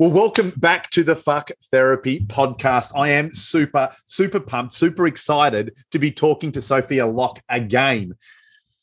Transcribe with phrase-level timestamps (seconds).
[0.00, 2.92] Well, welcome back to the Fuck Therapy podcast.
[2.96, 8.14] I am super, super pumped, super excited to be talking to Sophia Locke again.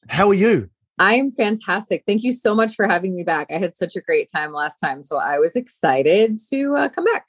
[0.10, 0.70] How are you?
[1.00, 2.04] I'm fantastic.
[2.06, 3.48] Thank you so much for having me back.
[3.50, 7.06] I had such a great time last time, so I was excited to uh, come
[7.06, 7.26] back.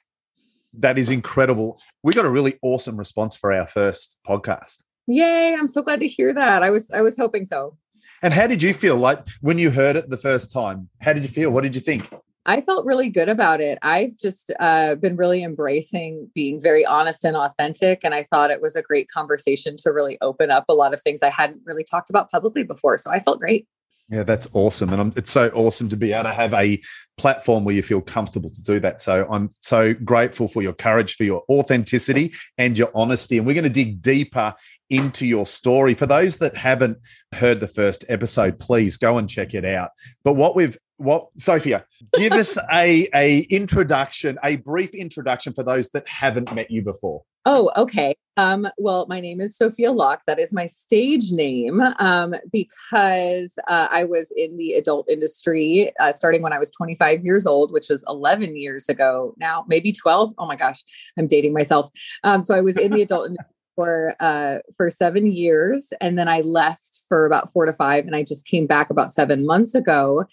[0.71, 1.81] That is incredible.
[2.03, 4.83] We got a really awesome response for our first podcast.
[5.07, 5.55] Yay!
[5.57, 6.61] I'm so glad to hear that.
[6.61, 7.75] I was I was hoping so.
[8.21, 10.89] And how did you feel like when you heard it the first time?
[11.01, 11.49] How did you feel?
[11.49, 12.07] What did you think?
[12.45, 13.77] I felt really good about it.
[13.81, 18.03] I've just uh, been really embracing being very honest and authentic.
[18.03, 21.01] And I thought it was a great conversation to really open up a lot of
[21.01, 22.97] things I hadn't really talked about publicly before.
[22.97, 23.67] So I felt great.
[24.09, 24.91] Yeah, that's awesome.
[24.91, 26.81] And I'm, it's so awesome to be able to have a
[27.17, 29.01] platform where you feel comfortable to do that.
[29.01, 33.37] So I'm so grateful for your courage, for your authenticity and your honesty.
[33.37, 34.55] And we're going to dig deeper
[34.89, 35.93] into your story.
[35.93, 36.97] For those that haven't
[37.35, 39.91] heard the first episode, please go and check it out.
[40.23, 45.89] But what we've what Sophia, give us a a introduction, a brief introduction for those
[45.91, 47.23] that haven't met you before.
[47.45, 48.15] Oh, okay.
[48.35, 50.21] Um, well, my name is Sophia Locke.
[50.27, 56.11] That is my stage name um, because uh, I was in the adult industry uh,
[56.11, 60.33] starting when I was 25 years old, which was 11 years ago now, maybe 12.
[60.37, 60.83] Oh my gosh,
[61.17, 61.89] I'm dating myself.
[62.23, 66.27] Um, so I was in the adult industry for uh, for seven years, and then
[66.27, 69.73] I left for about four to five, and I just came back about seven months
[69.73, 70.25] ago.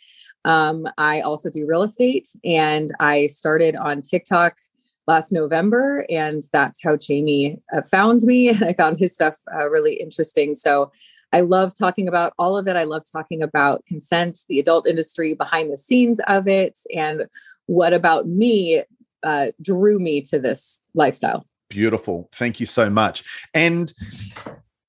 [0.44, 4.56] Um, I also do real estate, and I started on TikTok
[5.06, 8.48] last November, and that's how Jamie uh, found me.
[8.56, 10.56] And I found his stuff uh, really interesting.
[10.56, 10.90] So
[11.32, 12.74] I love talking about all of it.
[12.74, 17.26] I love talking about consent, the adult industry, behind the scenes of it, and
[17.66, 18.82] what about me
[19.22, 21.46] uh, drew me to this lifestyle.
[21.68, 22.28] Beautiful.
[22.32, 23.24] Thank you so much.
[23.54, 23.92] And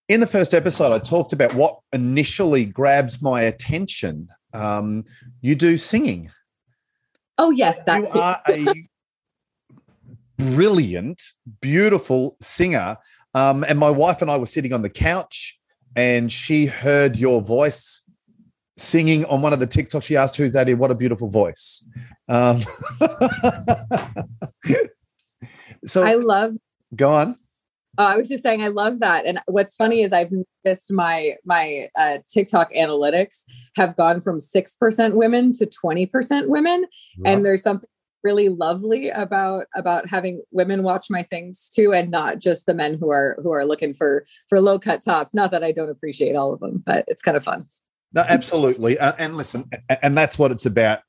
[0.09, 4.29] in the first episode, I talked about what initially grabs my attention.
[4.53, 5.03] Um,
[5.41, 6.31] you do singing.
[7.37, 8.87] Oh, yes, that's you are a
[10.37, 11.21] brilliant,
[11.61, 12.97] beautiful singer.
[13.33, 15.59] Um, and my wife and I were sitting on the couch,
[15.95, 18.01] and she heard your voice
[18.77, 20.03] singing on one of the TikToks.
[20.03, 20.77] She asked who that is.
[20.77, 21.85] What a beautiful voice.
[22.29, 22.61] Um,
[25.85, 26.53] so I love
[26.95, 27.35] Go on.
[27.97, 29.25] Uh, I was just saying, I love that.
[29.25, 33.43] And what's funny is I've noticed my my uh, TikTok analytics
[33.75, 36.85] have gone from six percent women to twenty percent women,
[37.25, 37.89] and there's something
[38.23, 42.97] really lovely about about having women watch my things too, and not just the men
[42.99, 45.33] who are who are looking for for low cut tops.
[45.33, 47.65] Not that I don't appreciate all of them, but it's kind of fun.
[48.13, 48.99] No, absolutely.
[48.99, 49.69] Uh, and listen,
[50.01, 50.99] and that's what it's about.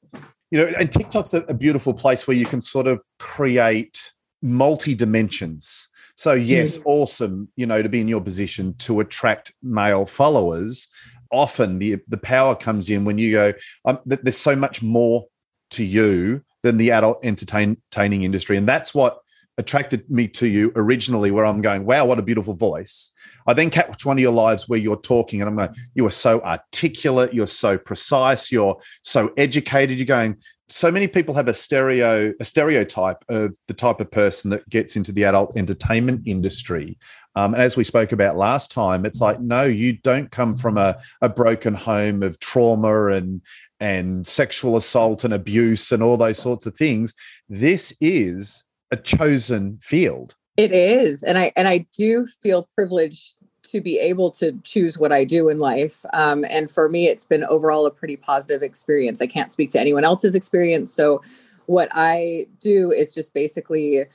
[0.51, 4.13] You know, and TikTok's a, a beautiful place where you can sort of create
[4.43, 5.89] multi dimensions.
[6.17, 6.83] So yes, mm.
[6.87, 10.89] awesome, you know, to be in your position to attract male followers.
[11.31, 13.53] Often the the power comes in when you go,
[13.85, 15.27] um, there's so much more
[15.71, 18.57] to you than the adult entertaining industry.
[18.57, 19.19] And that's what
[19.59, 23.13] attracted me to you originally, where I'm going, wow, what a beautiful voice.
[23.47, 26.13] I then catch one of your lives where you're talking, and I'm going, you are
[26.13, 29.99] so articulate, you're so precise, you're so educated.
[29.99, 30.37] You're going,
[30.71, 34.97] so many people have a stereo a stereotype of the type of person that gets
[34.97, 36.99] into the adult entertainment industry.
[37.35, 40.77] Um, and as we spoke about last time it's like no you don't come from
[40.77, 43.41] a, a broken home of trauma and
[43.81, 47.15] and sexual assault and abuse and all those sorts of things.
[47.49, 50.35] This is a chosen field.
[50.57, 51.23] It is.
[51.23, 53.37] And i and i do feel privileged
[53.71, 56.05] to be able to choose what I do in life.
[56.13, 59.21] Um, and for me, it's been overall a pretty positive experience.
[59.21, 60.93] I can't speak to anyone else's experience.
[60.93, 61.23] So,
[61.67, 64.07] what I do is just basically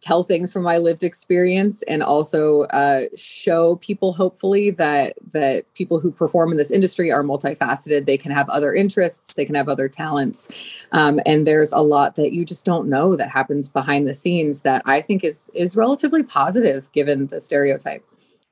[0.00, 6.00] tell things from my lived experience and also uh, show people hopefully that that people
[6.00, 9.68] who perform in this industry are multifaceted they can have other interests they can have
[9.68, 10.50] other talents
[10.92, 14.62] um, and there's a lot that you just don't know that happens behind the scenes
[14.62, 18.04] that i think is is relatively positive given the stereotype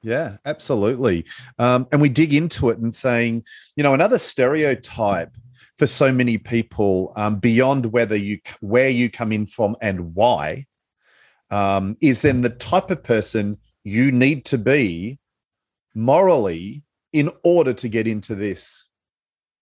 [0.08, 1.26] yeah, absolutely.
[1.58, 3.44] Um, and we dig into it and saying,
[3.76, 5.34] you know, another stereotype
[5.76, 10.66] for so many people um, beyond whether you where you come in from and why
[11.50, 15.18] um, is then the type of person you need to be
[15.94, 18.88] morally in order to get into this.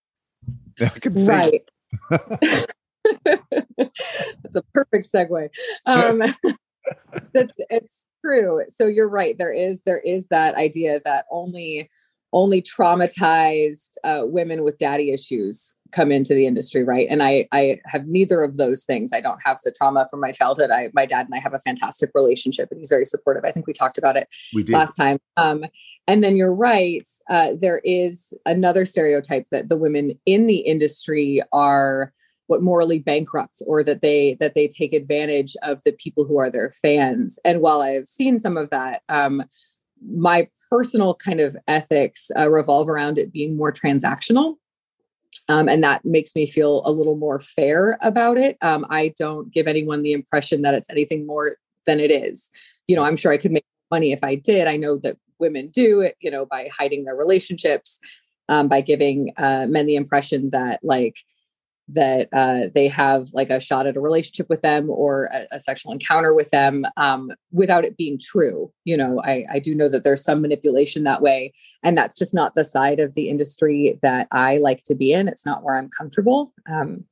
[0.81, 1.29] I can see.
[1.29, 1.69] Right.
[3.25, 5.49] That's a perfect segue.
[5.87, 6.23] Um,
[7.33, 8.63] that's it's true.
[8.69, 9.37] So you're right.
[9.39, 11.91] There is there is that idea that only
[12.33, 17.07] only traumatized uh, women with daddy issues come into the industry, right?
[17.09, 19.13] And I I have neither of those things.
[19.13, 20.71] I don't have the trauma from my childhood.
[20.71, 23.45] I my dad and I have a fantastic relationship, and he's very supportive.
[23.45, 24.29] I think we talked about it
[24.69, 25.19] last time.
[25.37, 25.65] Um,
[26.07, 27.07] and then you're right.
[27.31, 32.13] Uh, there is another stereotype that the women in the industry are
[32.47, 36.51] what morally bankrupt or that they that they take advantage of the people who are
[36.51, 37.39] their fans.
[37.45, 39.45] And while i've seen some of that um,
[40.09, 44.57] my personal kind of ethics uh, revolve around it being more transactional.
[45.49, 48.57] Um, and that makes me feel a little more fair about it.
[48.63, 51.57] Um, i don't give anyone the impression that it's anything more
[51.87, 52.51] than it is.
[52.89, 54.67] You know i'm sure i could make money if i did.
[54.67, 58.01] I know that women do it you know by hiding their relationships
[58.49, 61.19] um, by giving uh, men the impression that like
[61.89, 65.61] that uh, they have like a shot at a relationship with them or a, a
[65.61, 68.73] sexual encounter with them um, without it being true.
[68.85, 71.53] You know, I, I do know that there's some manipulation that way,
[71.85, 75.29] and that's just not the side of the industry that I like to be in.
[75.29, 76.53] It's not where I'm comfortable.
[76.69, 77.05] Um,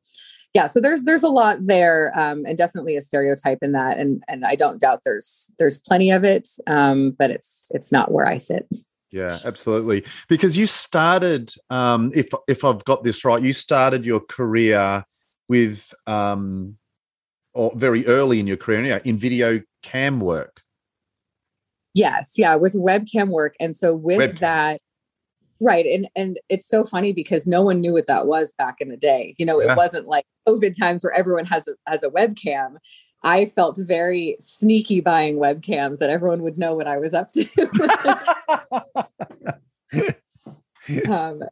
[0.55, 4.23] yeah, so there's there's a lot there, um, and definitely a stereotype in that, and
[4.29, 8.27] and I don't doubt there's there's plenty of it, um, but it's it's not where
[8.27, 8.69] I sit.
[9.15, 10.05] Yeah, absolutely.
[10.29, 15.05] Because you started, um, if if I've got this right, you started your career
[15.49, 16.77] with, um,
[17.53, 20.63] or very early in your career, in video cam work.
[21.95, 24.39] Yes, yeah, with webcam work, and so with webcam.
[24.41, 24.81] that,
[25.61, 28.89] right, and and it's so funny because no one knew what that was back in
[28.89, 29.37] the day.
[29.39, 29.77] You know, it yeah.
[29.77, 32.79] wasn't like COVID times where everyone has a has a webcam.
[33.25, 37.49] I felt very sneaky buying webcams that everyone would know what I was up to.
[41.11, 41.43] um,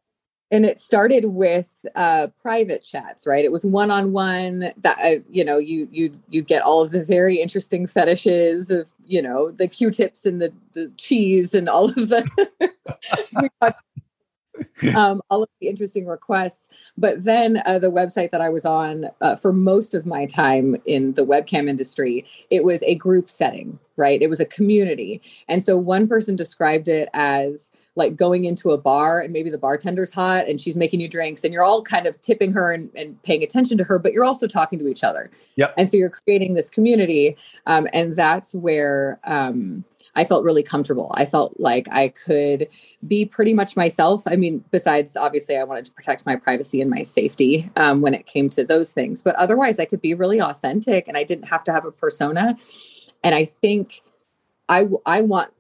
[0.51, 3.43] and it started with uh, private chats, right?
[3.43, 4.71] It was one on one.
[4.77, 8.87] That uh, you know, you you you get all of the very interesting fetishes of
[9.07, 12.29] you know the Q-tips and the the cheese and all of the
[14.97, 16.69] um, all of the interesting requests.
[16.97, 20.77] But then uh, the website that I was on uh, for most of my time
[20.87, 24.21] in the webcam industry, it was a group setting, right?
[24.21, 25.23] It was a community.
[25.49, 29.59] And so one person described it as like going into a bar and maybe the
[29.59, 32.91] bartender's hot and she's making you drinks and you're all kind of tipping her and,
[32.97, 35.31] and paying attention to her, but you're also talking to each other.
[35.57, 35.75] Yep.
[35.77, 37.37] And so you're creating this community.
[37.67, 41.11] Um, and that's where, um, I felt really comfortable.
[41.15, 42.69] I felt like I could
[43.07, 44.23] be pretty much myself.
[44.27, 48.13] I mean, besides obviously, I wanted to protect my privacy and my safety um, when
[48.13, 51.49] it came to those things, but otherwise, I could be really authentic and I didn't
[51.49, 52.57] have to have a persona.
[53.25, 54.03] And I think
[54.69, 55.53] I I want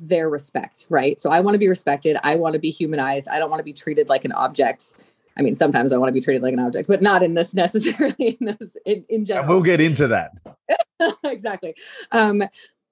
[0.00, 1.20] their respect, right?
[1.20, 2.16] So I want to be respected.
[2.22, 3.28] I want to be humanized.
[3.28, 4.96] I don't want to be treated like an object.
[5.36, 7.54] I mean, sometimes I want to be treated like an object, but not in this
[7.64, 9.48] necessarily in this in, in general.
[9.48, 10.32] we'll get into that.
[11.24, 11.74] exactly.
[12.10, 12.42] Um,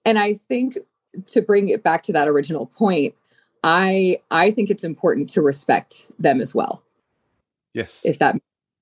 [0.05, 0.79] and I think
[1.27, 3.15] to bring it back to that original point,
[3.63, 6.83] I I think it's important to respect them as well.
[7.75, 8.05] Yes.
[8.05, 8.37] If that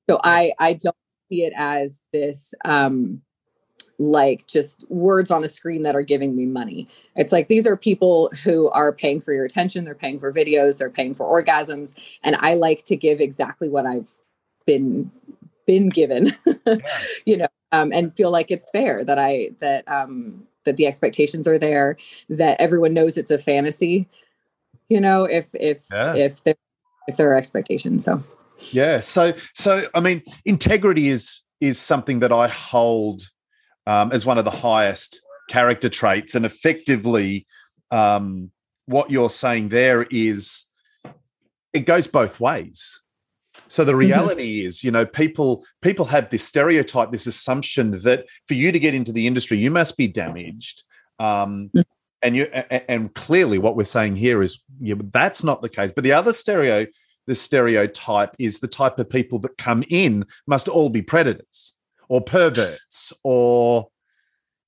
[0.09, 0.97] so I I don't
[1.29, 3.23] see it as this um
[4.01, 6.87] like just words on a screen that are giving me money.
[7.17, 10.79] It's like these are people who are paying for your attention, they're paying for videos,
[10.79, 14.13] they're paying for orgasms and I like to give exactly what I've
[14.67, 15.11] been
[15.67, 16.33] been given.
[16.67, 16.77] Yeah.
[17.25, 21.49] you know, um and feel like it's fair that I that um that the expectations
[21.49, 21.97] are there,
[22.29, 24.07] that everyone knows it's a fantasy.
[24.89, 26.15] You know, if if yeah.
[26.15, 26.55] if there
[27.09, 28.05] if there are expectations.
[28.05, 28.23] So
[28.71, 29.01] yeah.
[29.01, 33.23] So so I mean, integrity is is something that I hold
[33.87, 37.47] um, as one of the highest character traits, and effectively,
[37.91, 38.51] um,
[38.87, 40.67] what you're saying there is
[41.73, 43.03] it goes both ways.
[43.69, 44.01] So the mm-hmm.
[44.01, 44.67] reality mm-hmm.
[44.67, 48.95] is, you know, people people have this stereotype, this assumption that for you to get
[48.95, 50.83] into the industry, you must be damaged.
[51.19, 51.81] Um, mm-hmm.
[52.23, 55.93] and you and clearly, what we're saying here is, yeah, that's not the case.
[55.95, 56.87] But the other stereo,
[57.27, 61.75] the stereotype is the type of people that come in must all be predators
[62.09, 63.89] or perverts or.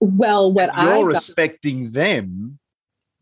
[0.03, 2.59] Well, what you're I respecting them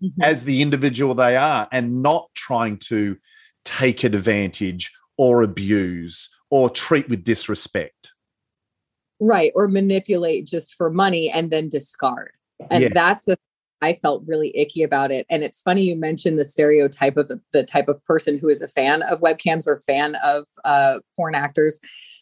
[0.00, 0.22] mm-hmm.
[0.22, 3.16] as the individual they are, and not trying to
[3.64, 8.12] take advantage or abuse or treat with disrespect.
[9.20, 9.52] Right.
[9.54, 12.32] Or manipulate just for money and then discard.
[12.70, 12.94] And yes.
[12.94, 13.38] that's the
[13.80, 15.26] I felt really icky about it.
[15.30, 18.60] And it's funny you mentioned the stereotype of the, the type of person who is
[18.60, 21.78] a fan of webcams or fan of uh, porn actors.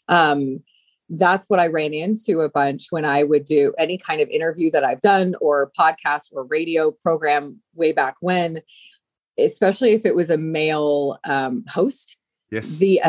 [0.09, 0.63] Um,
[1.09, 4.71] that's what I ran into a bunch when I would do any kind of interview
[4.73, 8.61] that I've done or podcast or radio program way back when,
[9.39, 12.19] especially if it was a male um, host
[12.51, 12.79] Yes.
[12.79, 13.01] The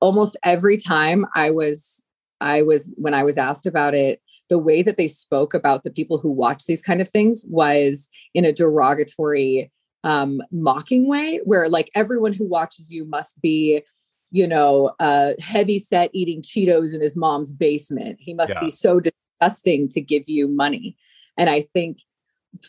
[0.00, 2.02] almost every time I was
[2.40, 5.90] I was when I was asked about it, the way that they spoke about the
[5.90, 9.70] people who watch these kind of things was in a derogatory
[10.04, 13.82] um mocking way where like everyone who watches you must be
[14.30, 18.60] you know uh heavy set eating cheetos in his mom's basement he must yeah.
[18.60, 20.96] be so disgusting to give you money
[21.38, 21.98] and i think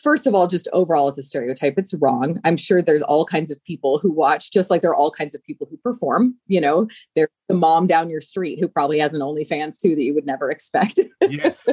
[0.02, 2.40] first of all, just overall as a stereotype, it's wrong.
[2.44, 5.34] I'm sure there's all kinds of people who watch, just like there are all kinds
[5.34, 6.36] of people who perform.
[6.46, 10.02] You know, there's the mom down your street who probably has an OnlyFans too that
[10.02, 11.00] you would never expect.
[11.20, 11.68] Yes.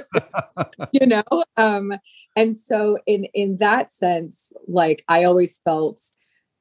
[0.92, 1.24] you know,
[1.58, 1.94] um,
[2.36, 6.02] and so in in that sense, like I always felt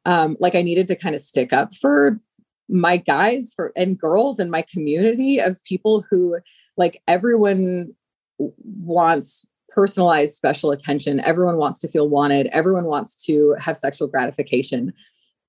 [0.05, 2.21] um, like I needed to kind of stick up for
[2.69, 6.39] my guys for and girls in my community of people who
[6.77, 7.95] like everyone
[8.39, 11.21] wants personalized special attention.
[11.21, 12.49] Everyone wants to feel wanted.
[12.49, 14.93] Everyone wants to have sexual gratification.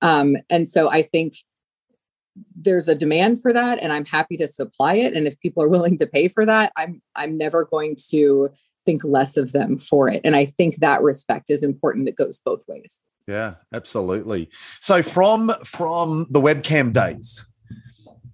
[0.01, 1.35] Um, and so I think
[2.55, 5.13] there's a demand for that and I'm happy to supply it.
[5.13, 8.49] And if people are willing to pay for that, I'm I'm never going to
[8.85, 10.21] think less of them for it.
[10.23, 13.03] And I think that respect is important that goes both ways.
[13.27, 14.49] Yeah, absolutely.
[14.79, 17.45] So from from the webcam days,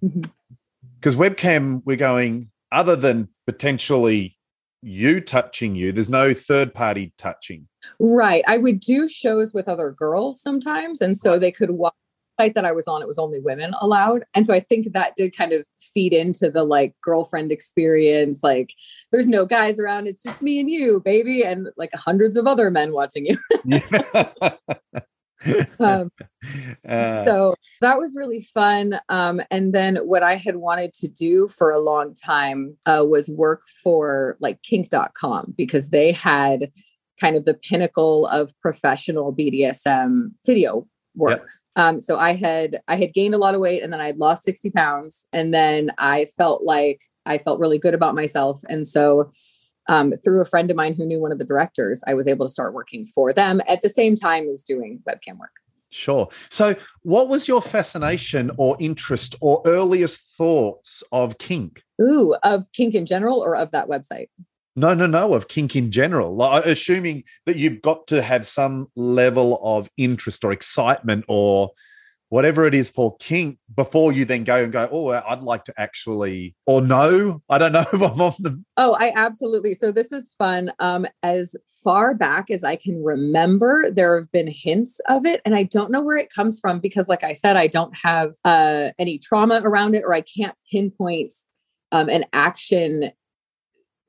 [0.00, 1.22] because mm-hmm.
[1.22, 4.37] webcam, we're going other than potentially
[4.82, 5.92] you touching you.
[5.92, 7.68] There's no third party touching.
[7.98, 8.42] Right.
[8.46, 11.00] I would do shows with other girls sometimes.
[11.00, 11.94] And so they could watch
[12.38, 14.24] the site that I was on, it was only women allowed.
[14.34, 18.42] And so I think that did kind of feed into the like girlfriend experience.
[18.42, 18.72] Like
[19.12, 22.70] there's no guys around, it's just me and you, baby, and like hundreds of other
[22.70, 23.36] men watching you.
[25.80, 26.10] um,
[26.88, 28.98] uh, so that was really fun.
[29.08, 33.30] Um, and then what I had wanted to do for a long time uh, was
[33.30, 36.70] work for like kink.com because they had
[37.20, 41.40] kind of the pinnacle of professional BDSM video work.
[41.40, 41.48] Yep.
[41.76, 44.18] Um, so I had I had gained a lot of weight and then I had
[44.18, 45.26] lost 60 pounds.
[45.32, 48.60] And then I felt like I felt really good about myself.
[48.68, 49.30] And so
[49.88, 52.46] um, through a friend of mine who knew one of the directors, I was able
[52.46, 55.52] to start working for them at the same time as doing webcam work.
[55.90, 56.28] Sure.
[56.50, 61.82] So, what was your fascination or interest or earliest thoughts of kink?
[62.00, 64.28] Ooh, of kink in general or of that website?
[64.76, 66.36] No, no, no, of kink in general.
[66.36, 71.70] Like, assuming that you've got to have some level of interest or excitement or
[72.30, 75.74] whatever it is for kink before you then go and go, oh, I'd like to
[75.78, 78.62] actually, or no, I don't know if I'm on the.
[78.76, 79.74] Oh, I absolutely.
[79.74, 80.72] So this is fun.
[80.78, 85.54] Um, as far back as I can remember, there have been hints of it, and
[85.54, 88.90] I don't know where it comes from because, like I said, I don't have uh,
[88.98, 91.32] any trauma around it, or I can't pinpoint
[91.92, 93.10] um, an action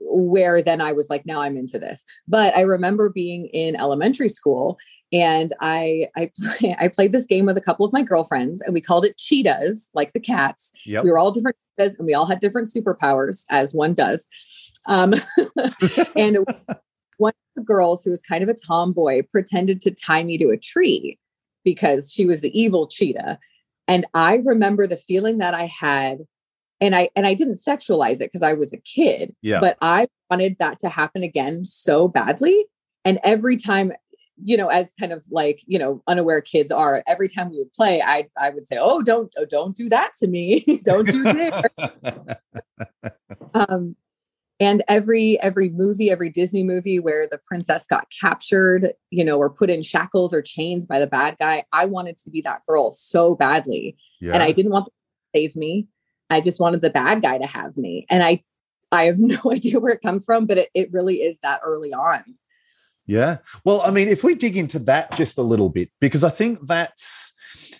[0.01, 2.05] where then I was like, now I'm into this.
[2.27, 4.77] But I remember being in elementary school
[5.11, 8.73] and I I play, I played this game with a couple of my girlfriends, and
[8.73, 10.71] we called it cheetahs, like the cats.
[10.85, 11.03] Yep.
[11.03, 14.27] We were all different cheetahs, and we all had different superpowers, as one does.
[14.87, 15.13] Um,
[16.15, 16.37] and
[17.17, 20.49] one of the girls, who was kind of a tomboy, pretended to tie me to
[20.49, 21.17] a tree
[21.63, 23.39] because she was the evil cheetah.
[23.87, 26.19] And I remember the feeling that I had
[26.81, 29.35] and I and I didn't sexualize it because I was a kid.
[29.41, 29.59] Yeah.
[29.59, 32.65] But I wanted that to happen again so badly.
[33.03, 33.91] And every time
[34.43, 37.73] you know, as kind of like, you know, unaware kids are, every time we would
[37.73, 40.79] play, I I would say, Oh, don't oh, don't do that to me.
[40.83, 41.63] don't you dare.
[43.53, 43.95] um
[44.59, 49.49] and every every movie, every Disney movie where the princess got captured, you know, or
[49.49, 52.91] put in shackles or chains by the bad guy, I wanted to be that girl
[52.91, 53.95] so badly.
[54.19, 54.33] Yeah.
[54.33, 54.91] And I didn't want to
[55.33, 55.87] save me.
[56.29, 58.05] I just wanted the bad guy to have me.
[58.09, 58.43] And I
[58.91, 61.93] I have no idea where it comes from, but it, it really is that early
[61.93, 62.35] on.
[63.09, 63.37] Yeah.
[63.65, 66.59] Well, I mean, if we dig into that just a little bit, because I think
[66.67, 67.33] that's,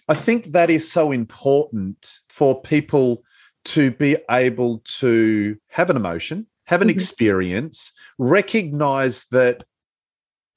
[0.08, 3.22] I think that is so important for people
[3.66, 6.98] to be able to have an emotion, have an mm-hmm.
[6.98, 9.66] experience, recognize that,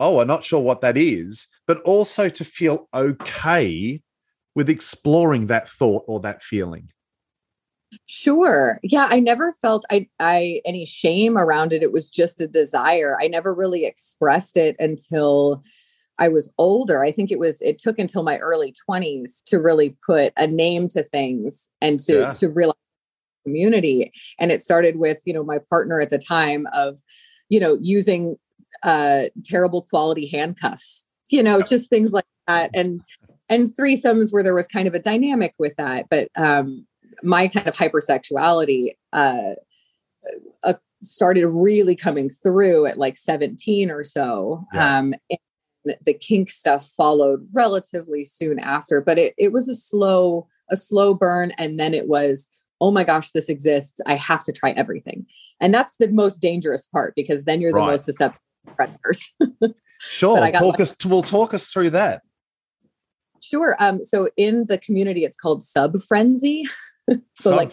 [0.01, 4.01] oh, I'm not sure what that is, but also to feel okay
[4.55, 6.89] with exploring that thought or that feeling.
[8.07, 8.79] Sure.
[8.83, 11.83] Yeah, I never felt I I any shame around it.
[11.83, 13.17] It was just a desire.
[13.21, 15.63] I never really expressed it until
[16.19, 17.05] I was older.
[17.05, 20.89] I think it was it took until my early 20s to really put a name
[20.89, 22.33] to things and to yeah.
[22.35, 22.77] to realize
[23.45, 24.13] community.
[24.39, 26.99] And it started with, you know, my partner at the time of,
[27.49, 28.37] you know, using
[28.83, 31.65] uh terrible quality handcuffs, you know, yeah.
[31.65, 32.71] just things like that.
[32.75, 33.01] And
[33.49, 36.07] and threesomes where there was kind of a dynamic with that.
[36.09, 36.87] But um
[37.23, 39.55] my kind of hypersexuality uh,
[40.65, 44.67] uh, started really coming through at like 17 or so.
[44.73, 44.99] Yeah.
[44.99, 50.47] Um, and the kink stuff followed relatively soon after, but it, it was a slow,
[50.71, 51.53] a slow burn.
[51.59, 52.49] And then it was,
[52.81, 54.01] oh my gosh, this exists.
[54.07, 55.27] I have to try everything.
[55.61, 58.41] And that's the most dangerous part because then you're the most susceptible
[58.77, 59.35] predators.
[59.99, 60.51] sure.
[60.53, 62.23] talk us, we'll talk us through that.
[63.43, 63.77] Sure.
[63.81, 66.65] Um, so in the community, it's called sub frenzy.
[67.35, 67.71] so like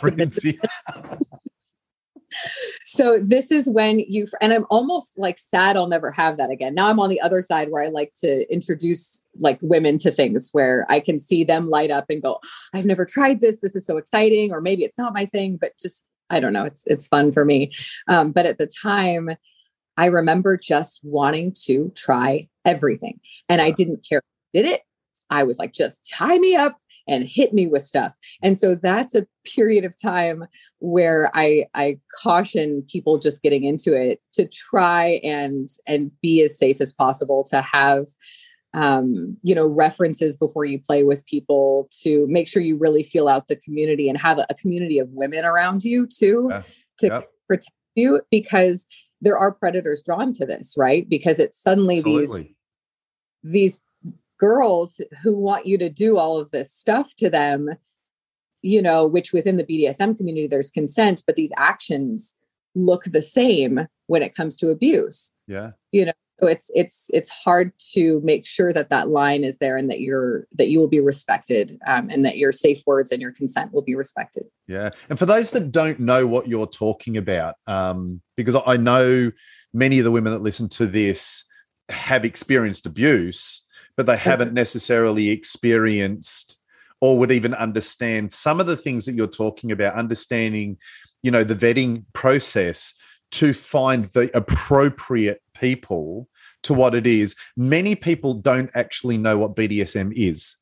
[2.84, 6.75] so this is when you and i'm almost like sad i'll never have that again.
[6.75, 10.50] Now i'm on the other side where i like to introduce like women to things
[10.51, 12.39] where i can see them light up and go
[12.74, 13.62] i've never tried this.
[13.62, 16.65] This is so exciting or maybe it's not my thing but just i don't know
[16.65, 17.72] it's it's fun for me.
[18.08, 19.31] Um, but at the time
[19.98, 24.22] i remember just wanting to try everything and i didn't care
[24.53, 24.81] did it.
[25.29, 26.77] I was like just tie me up
[27.10, 28.18] and hit me with stuff.
[28.42, 30.46] And so that's a period of time
[30.80, 36.58] where I I caution people just getting into it to try and and be as
[36.58, 38.06] safe as possible to have
[38.74, 43.28] um, you know references before you play with people to make sure you really feel
[43.28, 46.62] out the community and have a, a community of women around you too yeah.
[47.00, 47.30] to yep.
[47.48, 48.86] protect you because
[49.22, 52.42] there are predators drawn to this right because it's suddenly Absolutely.
[52.42, 52.54] these
[53.42, 53.82] these
[54.39, 57.69] girls who want you to do all of this stuff to them
[58.62, 62.39] you know which within the bdsm community there's consent but these actions
[62.75, 65.34] look the same when it comes to abuse.
[65.48, 65.72] Yeah.
[65.91, 69.75] You know so it's it's it's hard to make sure that that line is there
[69.75, 73.22] and that you're that you will be respected um, and that your safe words and
[73.22, 74.46] your consent will be respected.
[74.65, 74.91] Yeah.
[75.10, 79.31] And for those that don't know what you're talking about um, because i know
[79.74, 81.43] many of the women that listen to this
[81.89, 83.65] have experienced abuse
[84.00, 86.58] but they haven't necessarily experienced
[87.01, 90.77] or would even understand some of the things that you're talking about, understanding,
[91.22, 92.94] you know, the vetting process
[93.32, 96.29] to find the appropriate people
[96.63, 97.36] to what it is.
[97.58, 100.56] Many people don't actually know what BDSM is.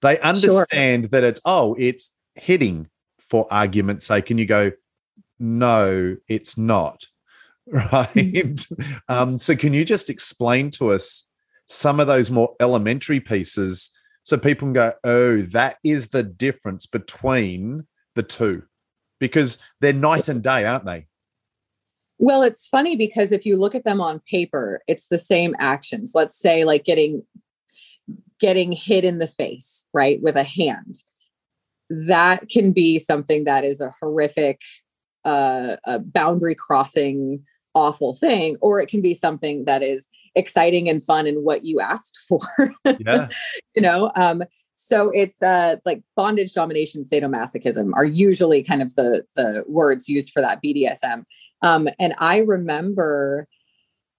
[0.00, 1.08] They understand sure.
[1.08, 4.30] that it's, oh, it's hitting for argument's sake.
[4.30, 4.70] And you go,
[5.40, 7.06] no, it's not.
[7.66, 8.08] Right.
[8.12, 8.92] Mm-hmm.
[9.08, 11.30] um, so, can you just explain to us
[11.66, 13.90] some of those more elementary pieces
[14.22, 18.62] so people can go, oh, that is the difference between the two
[19.20, 21.06] because they're night and day, aren't they?
[22.18, 26.12] Well, it's funny because if you look at them on paper, it's the same actions.
[26.14, 27.22] Let's say like getting
[28.40, 30.96] getting hit in the face, right, with a hand.
[31.90, 34.60] That can be something that is a horrific
[35.24, 37.44] uh, a boundary crossing
[37.74, 41.80] awful thing or it can be something that is exciting and fun and what you
[41.80, 42.40] asked for.
[42.98, 43.28] Yeah.
[43.74, 44.42] you know, um,
[44.76, 50.30] so it's uh, like bondage, domination, sadomasochism are usually kind of the the words used
[50.30, 51.24] for that BDSM.
[51.62, 53.48] Um, and I remember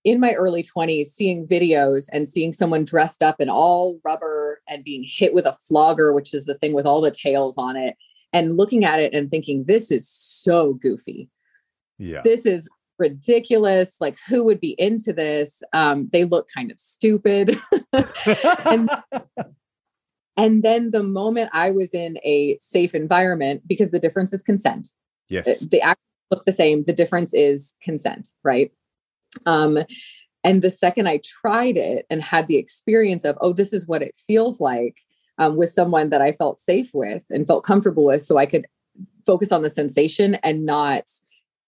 [0.04, 4.84] in my early 20s seeing videos and seeing someone dressed up in all rubber and
[4.84, 7.96] being hit with a flogger, which is the thing with all the tails on it,
[8.32, 11.30] and looking at it and thinking, this is so goofy.
[11.98, 12.22] Yeah.
[12.24, 15.64] This is ridiculous like who would be into this?
[15.74, 17.60] Um they look kind of stupid.
[18.66, 18.90] And
[20.38, 24.90] and then the moment i was in a safe environment because the difference is consent.
[25.30, 25.60] Yes.
[25.60, 28.72] The act look the same the difference is consent right?
[29.46, 29.80] Um
[30.46, 34.02] and the second i tried it and had the experience of oh this is what
[34.02, 34.98] it feels like
[35.38, 38.66] um, with someone that i felt safe with and felt comfortable with so i could
[39.26, 41.04] focus on the sensation and not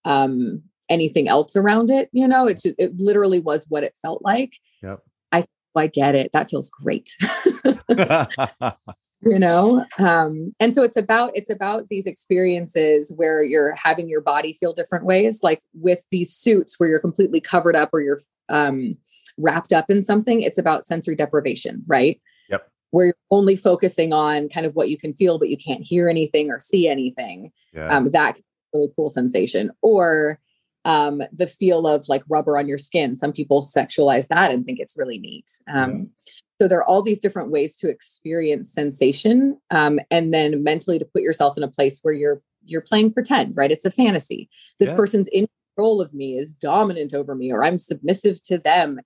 [0.05, 2.09] um anything else around it.
[2.11, 4.53] You know, it's it literally was what it felt like.
[4.83, 5.01] Yep.
[5.31, 5.43] I
[5.75, 6.31] I get it.
[6.33, 7.09] That feels great.
[9.21, 14.21] you know um and so it's about it's about these experiences where you're having your
[14.21, 18.19] body feel different ways like with these suits where you're completely covered up or you're
[18.49, 18.95] um
[19.37, 24.47] wrapped up in something it's about sensory deprivation right yep where you're only focusing on
[24.49, 27.87] kind of what you can feel but you can't hear anything or see anything yeah.
[27.87, 28.39] um that
[28.71, 30.39] really cool sensation or
[30.87, 33.13] um, the feel of like rubber on your skin.
[33.13, 35.51] Some people sexualize that and think it's really neat.
[35.67, 36.33] Um, yeah.
[36.61, 41.05] So there are all these different ways to experience sensation, um, and then mentally to
[41.05, 43.55] put yourself in a place where you're you're playing pretend.
[43.57, 43.69] Right?
[43.69, 44.49] It's a fantasy.
[44.79, 44.95] This yeah.
[44.95, 49.01] person's in control of me, is dominant over me, or I'm submissive to them.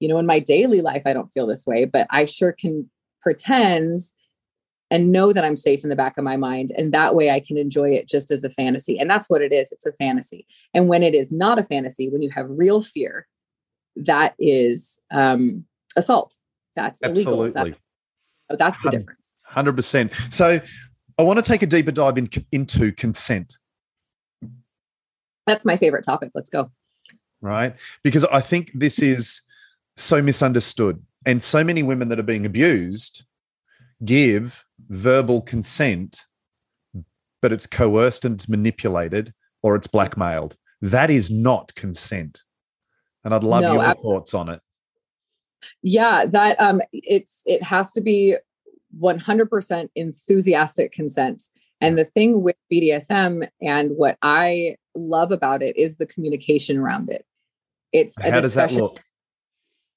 [0.00, 2.90] You know, in my daily life, I don't feel this way, but I sure can
[3.22, 4.00] pretend
[4.90, 6.72] and know that I'm safe in the back of my mind.
[6.76, 8.98] And that way I can enjoy it just as a fantasy.
[8.98, 10.46] And that's what it is it's a fantasy.
[10.74, 13.26] And when it is not a fantasy, when you have real fear,
[13.96, 15.64] that is um,
[15.96, 16.34] assault.
[16.74, 17.50] That's Absolutely.
[17.50, 17.78] illegal.
[18.48, 19.34] That, that's the difference.
[19.52, 20.32] 100%.
[20.32, 20.60] So
[21.18, 23.58] I want to take a deeper dive in, into consent.
[25.46, 26.30] That's my favorite topic.
[26.34, 26.70] Let's go.
[27.40, 27.74] Right.
[28.02, 29.42] Because I think this is
[29.96, 31.02] so misunderstood.
[31.26, 33.24] And so many women that are being abused
[34.04, 36.20] give verbal consent,
[37.42, 39.32] but it's coerced and it's manipulated
[39.62, 40.56] or it's blackmailed.
[40.82, 42.42] That is not consent.
[43.24, 44.60] And I'd love no, your thoughts on it.
[45.82, 48.36] Yeah, that um it's it has to be
[48.98, 51.42] 100% enthusiastic consent.
[51.80, 57.08] And the thing with BDSM and what I love about it is the communication around
[57.10, 57.24] it.
[57.92, 58.42] It's a how discussion.
[58.42, 59.00] does that look?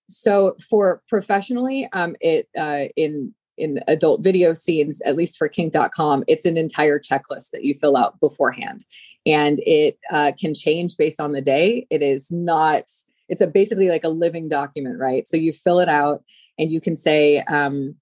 [0.10, 6.24] So for professionally, um, it uh, in in adult video scenes, at least for kink.com,
[6.28, 8.82] it's an entire checklist that you fill out beforehand.
[9.26, 11.88] And it uh, can change based on the day.
[11.90, 12.90] It is not,
[13.30, 15.28] it's a basically like a living document, right?
[15.28, 16.24] So you fill it out
[16.58, 17.96] and you can say, um,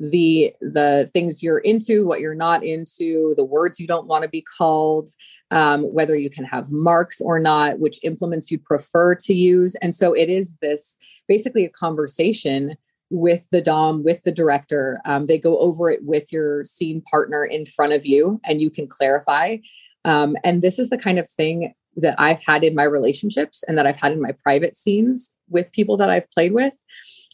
[0.00, 4.30] the the things you're into what you're not into the words you don't want to
[4.30, 5.10] be called
[5.50, 9.94] um, whether you can have marks or not which implements you prefer to use and
[9.94, 10.96] so it is this
[11.28, 12.78] basically a conversation
[13.10, 17.44] with the dom with the director um, they go over it with your scene partner
[17.44, 19.56] in front of you and you can clarify
[20.04, 23.76] um, and this is the kind of thing that i've had in my relationships and
[23.76, 26.82] that i've had in my private scenes with people that i've played with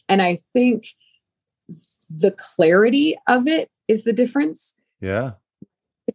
[0.09, 0.87] and i think
[2.09, 4.77] the clarity of it is the difference.
[5.01, 5.31] Yeah.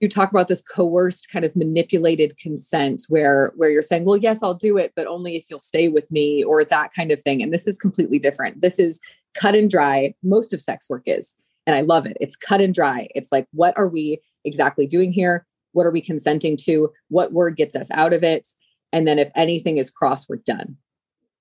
[0.00, 4.42] You talk about this coerced kind of manipulated consent where where you're saying, "Well, yes,
[4.42, 7.42] I'll do it, but only if you'll stay with me," or that kind of thing.
[7.42, 8.62] And this is completely different.
[8.62, 9.00] This is
[9.34, 10.14] cut and dry.
[10.22, 12.16] Most of sex work is, and I love it.
[12.20, 13.08] It's cut and dry.
[13.14, 15.46] It's like, what are we exactly doing here?
[15.72, 16.90] What are we consenting to?
[17.08, 18.46] What word gets us out of it?
[18.92, 20.76] And then if anything is crossed, we're done.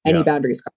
[0.06, 0.24] Any yeah.
[0.24, 0.76] boundaries crossed.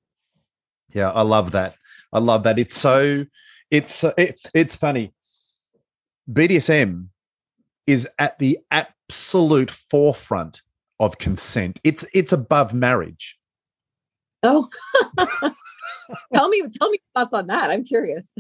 [0.93, 1.77] Yeah, I love that.
[2.13, 2.59] I love that.
[2.59, 3.27] It's so
[3.71, 5.13] it's uh, it, it's funny.
[6.31, 7.09] BDSM
[7.87, 10.63] is at the absolute forefront
[11.01, 11.81] of consent.
[11.85, 13.39] It's it's above marriage.
[14.43, 14.69] Oh,
[16.35, 17.71] tell me tell me thoughts on that.
[17.71, 18.31] I'm curious.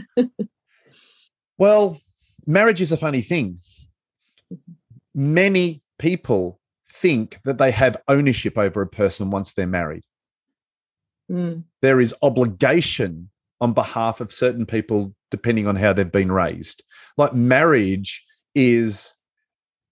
[1.58, 2.00] well,
[2.46, 3.58] marriage is a funny thing.
[5.14, 10.04] Many people think that they have ownership over a person once they're married.
[11.30, 11.64] Mm.
[11.82, 16.84] There is obligation on behalf of certain people depending on how they've been raised
[17.16, 18.24] like marriage
[18.54, 19.14] is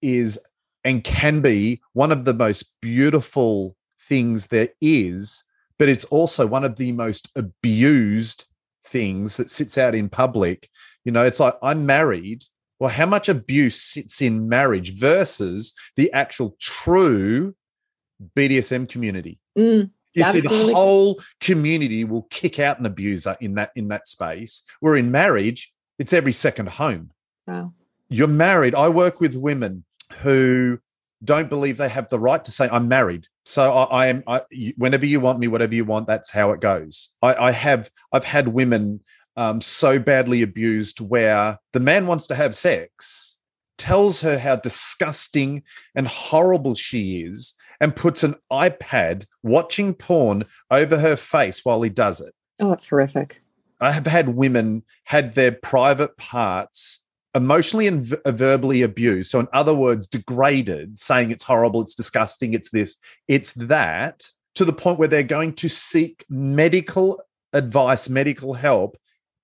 [0.03, 0.39] is
[0.85, 3.77] and can be one of the most beautiful
[4.09, 5.43] things there is
[5.83, 8.47] but it's also one of the most abused
[8.85, 10.69] things that sits out in public
[11.05, 12.45] you know it's like i'm married
[12.79, 17.53] well how much abuse sits in marriage versus the actual true
[18.37, 19.91] bdsm community mm.
[20.15, 24.63] You see, the whole community will kick out an abuser in that in that space.
[24.81, 27.13] Where in marriage, it's every second home.
[27.47, 27.73] Wow.
[28.11, 28.75] You're married.
[28.75, 29.85] I work with women
[30.19, 30.79] who
[31.25, 34.23] don't believe they have the right to say, "I'm married." So I, I am.
[34.27, 34.43] I,
[34.77, 37.11] whenever you want me, whatever you want, that's how it goes.
[37.23, 37.91] I, I have.
[38.13, 39.01] I've had women
[39.37, 43.39] um, so badly abused where the man wants to have sex,
[43.79, 45.63] tells her how disgusting
[45.95, 51.91] and horrible she is, and puts an iPad watching porn over her face while he
[51.91, 52.35] does it.
[52.61, 53.43] Oh, it's horrific.
[53.81, 59.31] I have had women had their private parts emotionally and v- uh, verbally abused.
[59.31, 64.65] So, in other words, degraded, saying it's horrible, it's disgusting, it's this, it's that, to
[64.65, 68.97] the point where they're going to seek medical advice, medical help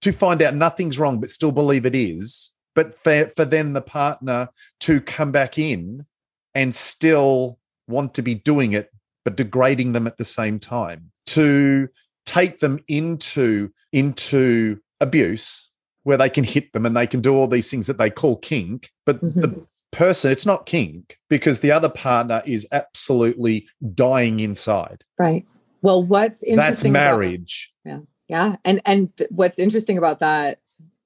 [0.02, 2.52] to find out nothing's wrong, but still believe it is.
[2.74, 4.48] But for, for then the partner
[4.80, 6.06] to come back in
[6.54, 8.90] and still want to be doing it,
[9.24, 11.88] but degrading them at the same time, to
[12.26, 15.68] take them into, into abuse
[16.08, 18.38] where they can hit them and they can do all these things that they call
[18.38, 19.40] kink, but mm-hmm.
[19.40, 25.04] the person, it's not kink because the other partner is absolutely dying inside.
[25.18, 25.44] Right.
[25.82, 27.74] Well, what's interesting That's marriage.
[27.84, 28.46] About, yeah.
[28.50, 28.56] Yeah.
[28.64, 30.60] And and what's interesting about that,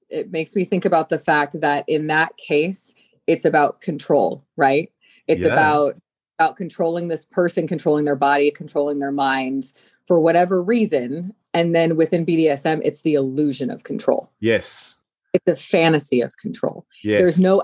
[0.07, 2.95] it makes me think about the fact that in that case,
[3.27, 4.89] it's about control, right?
[5.27, 5.51] It's yeah.
[5.51, 6.01] about
[6.39, 9.73] about controlling this person, controlling their body, controlling their minds
[10.07, 11.33] for whatever reason.
[11.53, 14.31] And then within BDSM, it's the illusion of control.
[14.39, 14.97] Yes.
[15.33, 16.85] It's a fantasy of control.
[17.03, 17.19] Yes.
[17.19, 17.63] There's no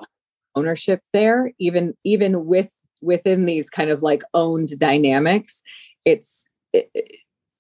[0.56, 5.64] ownership there, even even with within these kind of like owned dynamics.
[6.06, 6.90] It's it,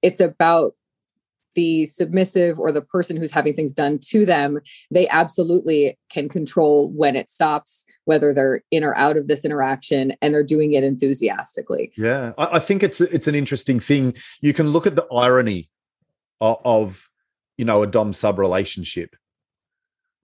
[0.01, 0.73] it's about
[1.55, 4.59] the submissive or the person who's having things done to them,
[4.91, 10.13] they absolutely can control when it stops, whether they're in or out of this interaction,
[10.21, 11.91] and they're doing it enthusiastically.
[11.97, 14.15] Yeah, I, I think it's it's an interesting thing.
[14.41, 15.69] You can look at the irony
[16.41, 17.09] of, of
[17.57, 19.15] you know a dom sub relationship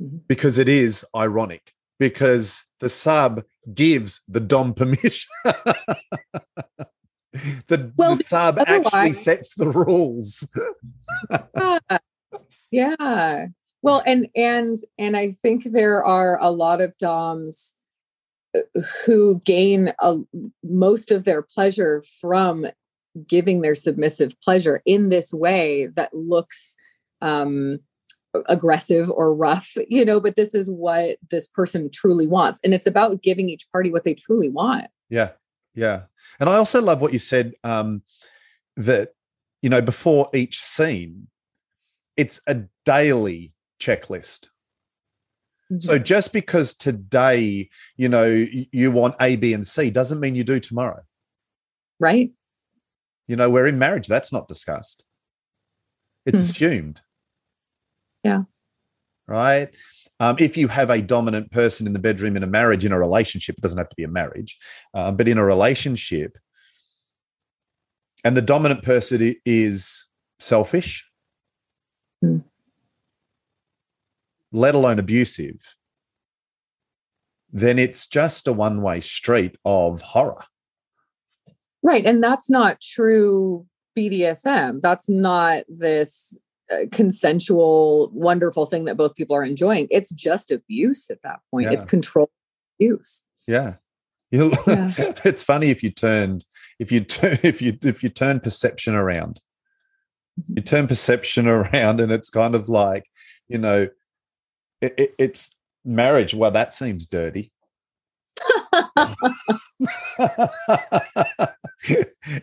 [0.01, 0.17] mm-hmm.
[0.28, 5.30] because it is ironic because the sub gives the dom permission
[7.67, 10.47] the, well, the sub actually sets the rules.
[11.58, 11.80] yeah.
[12.71, 13.45] yeah.
[13.82, 17.75] Well, and and and I think there are a lot of DOMs
[18.56, 20.17] uh, who gain a,
[20.63, 22.67] most of their pleasure from
[23.28, 26.75] giving their submissive pleasure in this way that looks
[27.21, 27.80] um,
[28.47, 32.60] aggressive or rough, you know, but this is what this person truly wants.
[32.63, 34.88] And it's about giving each party what they truly want.
[35.10, 35.32] Yeah.
[35.73, 36.04] Yeah.
[36.39, 38.01] And I also love what you said um,
[38.78, 39.10] that,
[39.62, 41.28] you know, before each scene,
[42.17, 44.47] it's a daily checklist.
[45.71, 45.80] Mm-hmm.
[45.80, 50.43] So just because today, you know, you want A, B, and C doesn't mean you
[50.43, 51.01] do tomorrow.
[51.99, 52.32] Right.
[53.27, 54.07] You know, we're in marriage.
[54.07, 55.03] That's not discussed.
[56.25, 56.43] It's hmm.
[56.43, 57.01] assumed.
[58.23, 58.43] Yeah.
[59.27, 59.69] Right.
[60.19, 62.99] Um, if you have a dominant person in the bedroom in a marriage, in a
[62.99, 64.57] relationship, it doesn't have to be a marriage,
[64.93, 66.38] uh, but in a relationship,
[68.23, 70.05] and the dominant person is
[70.39, 71.07] selfish,
[72.21, 72.39] hmm.
[74.51, 75.75] let alone abusive,
[77.51, 80.43] then it's just a one way street of horror.
[81.85, 82.03] Right.
[82.03, 84.81] And that's not true BDSM.
[84.81, 86.35] That's not this
[86.71, 89.87] uh, consensual, wonderful thing that both people are enjoying.
[89.91, 91.65] It's just abuse at that point.
[91.65, 91.73] Yeah.
[91.73, 92.31] It's control
[92.79, 93.23] abuse.
[93.47, 93.75] Yeah.
[94.31, 94.49] yeah.
[95.23, 96.43] it's funny if you turned
[96.79, 99.39] if you turn if you if you turn perception around.
[100.49, 100.65] You mm-hmm.
[100.65, 103.05] turn perception around and it's kind of like,
[103.47, 103.89] you know,
[104.81, 106.33] it, it, it's marriage.
[106.33, 107.51] Well, that seems dirty.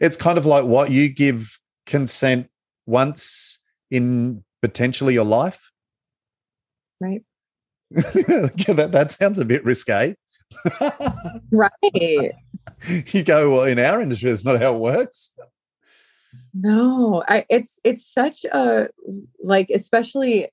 [0.00, 2.48] It's kind of like what you give consent
[2.86, 3.58] once
[3.90, 5.70] in potentially your life.
[7.00, 7.22] Right.
[7.90, 10.14] that, that sounds a bit risque.
[11.50, 12.32] right.
[13.12, 15.32] You go, well, in our industry, that's not how it works.
[16.54, 18.88] No, I, it's it's such a
[19.42, 20.48] like, especially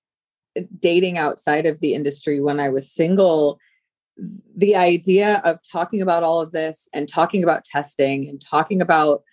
[0.79, 3.59] dating outside of the industry when I was single,
[4.55, 9.23] the idea of talking about all of this and talking about testing and talking about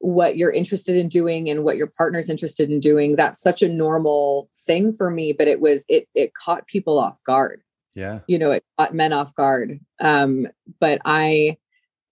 [0.00, 3.68] what you're interested in doing and what your partner's interested in doing that's such a
[3.68, 7.62] normal thing for me but it was it it caught people off guard.
[7.94, 8.20] Yeah.
[8.28, 9.80] You know it caught men off guard.
[10.00, 10.46] Um
[10.80, 11.56] but i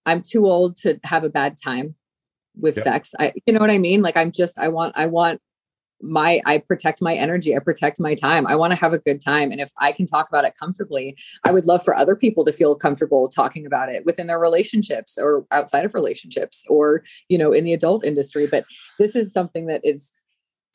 [0.04, 1.94] i'm too old to have a bad time
[2.56, 2.84] with yep.
[2.84, 3.14] sex.
[3.18, 4.02] I you know what i mean?
[4.02, 5.40] Like i'm just i want i want
[6.02, 9.20] my i protect my energy i protect my time i want to have a good
[9.20, 12.44] time and if i can talk about it comfortably i would love for other people
[12.44, 17.38] to feel comfortable talking about it within their relationships or outside of relationships or you
[17.38, 18.66] know in the adult industry but
[18.98, 20.12] this is something that is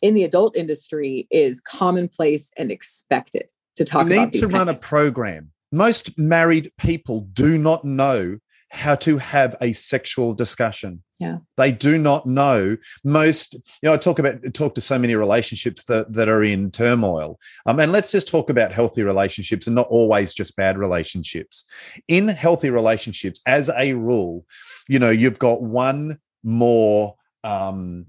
[0.01, 4.69] in the adult industry is commonplace and expected to talk you about need to run
[4.69, 5.51] a program.
[5.71, 8.37] Most married people do not know
[8.71, 11.03] how to have a sexual discussion.
[11.19, 11.39] Yeah.
[11.57, 15.83] They do not know most, you know, I talk about talk to so many relationships
[15.83, 17.37] that, that are in turmoil.
[17.65, 21.65] Um, and let's just talk about healthy relationships and not always just bad relationships.
[22.07, 24.45] In healthy relationships, as a rule,
[24.87, 28.05] you know, you've got one more um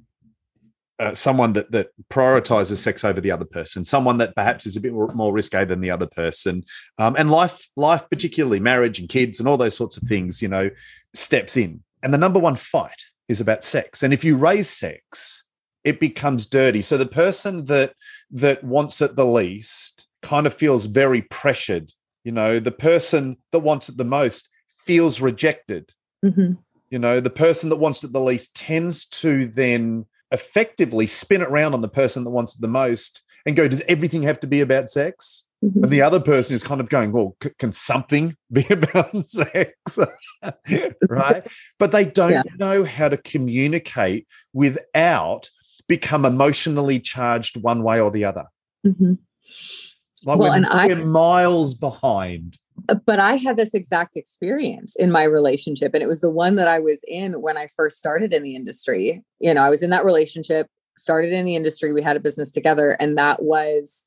[1.03, 4.81] uh, someone that that prioritizes sex over the other person, someone that perhaps is a
[4.81, 6.65] bit more, risque than the other person,
[6.99, 10.47] um, and life, life, particularly marriage and kids and all those sorts of things, you
[10.47, 10.71] know,
[11.12, 11.83] steps in.
[12.05, 14.05] And the number one fight is about sex.
[14.05, 15.45] And if you raise sex,
[15.83, 16.83] it becomes dirty.
[16.83, 17.95] So the person that
[18.31, 21.93] that wants it the least kind of feels very pressured.
[22.23, 25.93] You know, the person that wants it the most feels rejected.
[26.25, 26.53] Mm-hmm.
[26.91, 31.49] You know, the person that wants it the least tends to then effectively spin it
[31.49, 34.47] around on the person that wants it the most and go, does everything have to
[34.47, 35.45] be about sex?
[35.64, 35.85] Mm-hmm.
[35.85, 39.99] And the other person is kind of going, well, c- can something be about sex?
[41.09, 41.47] right.
[41.79, 42.42] But they don't yeah.
[42.59, 45.51] know how to communicate without
[45.88, 48.45] become emotionally charged one way or the other.
[48.87, 49.14] Mm-hmm.
[50.25, 52.57] Like well, we're, and I, we're miles behind
[52.88, 55.95] Uh, but I had this exact experience in my relationship.
[55.95, 58.57] And it was the one that I was in when I first started in the
[58.57, 59.23] industry.
[59.40, 60.66] You know, I was in that relationship,
[60.97, 62.97] started in the industry, we had a business together.
[63.01, 64.07] And that was,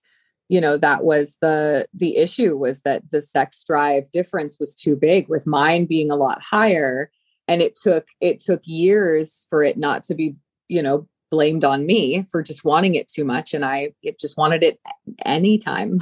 [0.50, 4.96] you know, that was the the issue was that the sex drive difference was too
[4.96, 7.10] big, with mine being a lot higher.
[7.48, 10.36] And it took it took years for it not to be,
[10.68, 13.54] you know, blamed on me for just wanting it too much.
[13.54, 14.80] And I it just wanted it
[15.26, 16.00] anytime.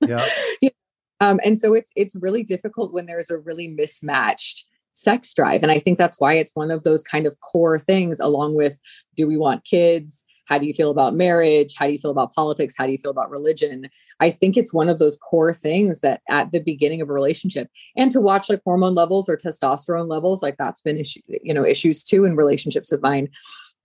[0.00, 0.26] Yeah.
[1.20, 5.62] Um, and so it's it's really difficult when there's a really mismatched sex drive.
[5.62, 8.80] And I think that's why it's one of those kind of core things, along with
[9.16, 10.24] do we want kids?
[10.46, 11.74] How do you feel about marriage?
[11.76, 12.74] How do you feel about politics?
[12.76, 13.88] How do you feel about religion?
[14.20, 17.70] I think it's one of those core things that at the beginning of a relationship
[17.96, 21.64] and to watch like hormone levels or testosterone levels, like that's been issue, you know,
[21.64, 23.30] issues too in relationships of mine.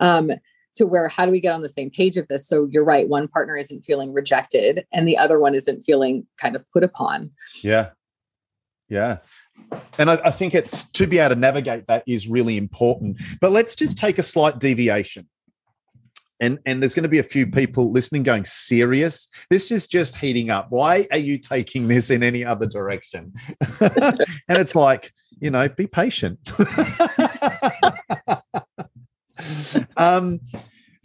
[0.01, 0.31] Um,
[0.79, 2.47] to where how do we get on the same page of this?
[2.47, 6.55] So you're right one partner isn't feeling rejected and the other one isn't feeling kind
[6.55, 7.31] of put upon.
[7.61, 7.89] Yeah.
[8.87, 9.17] Yeah.
[9.97, 13.21] And I, I, think it's to be able to navigate that is really important.
[13.39, 15.27] But let's just take a slight deviation.
[16.39, 19.27] And and there's going to be a few people listening going serious?
[19.49, 20.67] This is just heating up.
[20.69, 23.33] Why are you taking this in any other direction?
[23.81, 26.39] And it's like you know be patient.
[29.97, 30.41] Um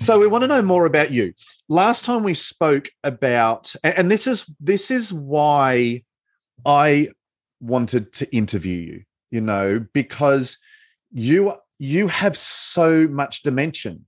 [0.04, 1.32] so we want to know more about you.
[1.68, 6.02] Last time we spoke about and this is this is why
[6.66, 7.08] i
[7.60, 10.58] wanted to interview you you know because
[11.10, 14.06] you you have so much dimension.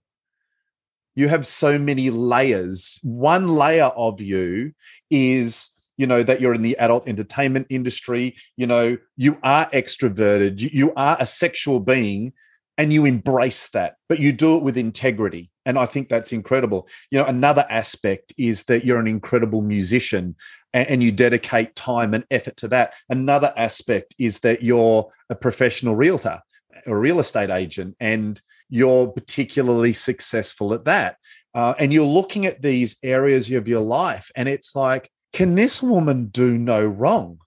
[1.15, 2.99] You have so many layers.
[3.03, 4.73] One layer of you
[5.11, 8.37] is you know that you're in the adult entertainment industry.
[8.57, 10.61] You know you are extroverted.
[10.61, 12.33] You, you, are a sexual being
[12.79, 16.89] and you embrace that but you do it with integrity and i think that's incredible
[17.11, 20.37] you know another aspect is that you're an incredible musician
[20.73, 25.35] and, and you dedicate time and effort to that another aspect is that you're a
[25.35, 26.41] professional realtor
[26.87, 31.17] a real estate agent and you're particularly successful at that.
[31.55, 35.83] Uh, and you're looking at these areas of your life, and it's like, can this
[35.83, 37.39] woman do no wrong?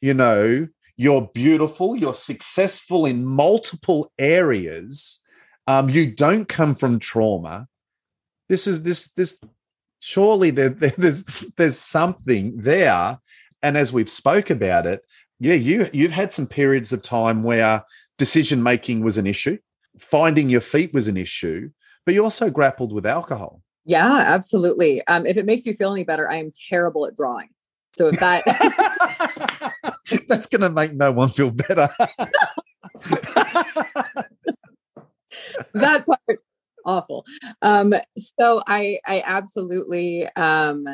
[0.00, 0.68] You know,
[1.00, 5.22] you're beautiful, you're successful in multiple areas.
[5.66, 7.68] Um, you don't come from trauma.
[8.48, 9.38] This is this this
[10.00, 11.24] surely there, there's
[11.56, 13.18] there's something there.
[13.62, 15.02] And as we've spoke about it,
[15.38, 17.84] yeah, you you've had some periods of time where
[18.18, 19.58] decision making was an issue
[19.98, 21.70] finding your feet was an issue,
[22.04, 23.62] but you also grappled with alcohol.
[23.84, 25.06] Yeah, absolutely.
[25.06, 27.48] Um, if it makes you feel any better, I am terrible at drawing.
[27.94, 28.44] So if that
[30.28, 31.88] that's going to make no one feel better.
[35.74, 36.40] that part
[36.84, 37.24] awful.
[37.62, 40.86] Um, so I I absolutely um,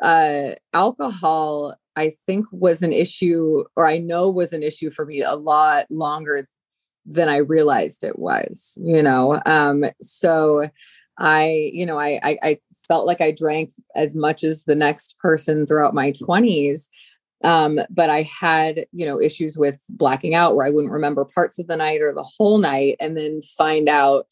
[0.00, 5.22] uh, alcohol I think was an issue or I know was an issue for me
[5.22, 6.46] a lot longer
[7.04, 9.40] than I realized it was, you know.
[9.46, 10.68] Um, so
[11.18, 15.18] I, you know, I, I, I felt like I drank as much as the next
[15.18, 16.88] person throughout my 20s.
[17.44, 21.58] Um, but I had, you know, issues with blacking out where I wouldn't remember parts
[21.58, 24.26] of the night or the whole night and then find out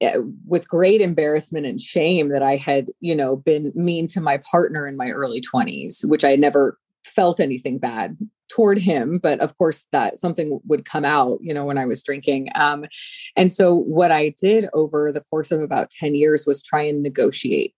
[0.00, 4.40] eh, with great embarrassment and shame that I had, you know, been mean to my
[4.50, 8.16] partner in my early 20s, which I never felt anything bad
[8.48, 12.02] toward him but of course that something would come out you know when i was
[12.02, 12.48] drinking.
[12.54, 12.84] Um,
[13.36, 17.02] and so what i did over the course of about 10 years was try and
[17.02, 17.74] negotiate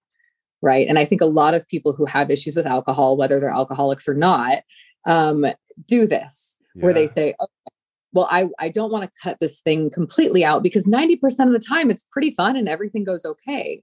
[0.63, 3.51] right and i think a lot of people who have issues with alcohol whether they're
[3.51, 4.63] alcoholics or not
[5.05, 5.45] um,
[5.89, 6.85] do this yeah.
[6.85, 7.75] where they say okay,
[8.13, 11.15] well i i don't want to cut this thing completely out because 90%
[11.47, 13.83] of the time it's pretty fun and everything goes okay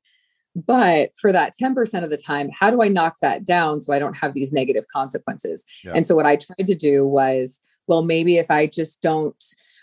[0.55, 3.99] but for that 10% of the time, how do I knock that down so I
[3.99, 5.65] don't have these negative consequences?
[5.83, 5.93] Yeah.
[5.95, 9.41] And so what I tried to do was, well, maybe if I just don't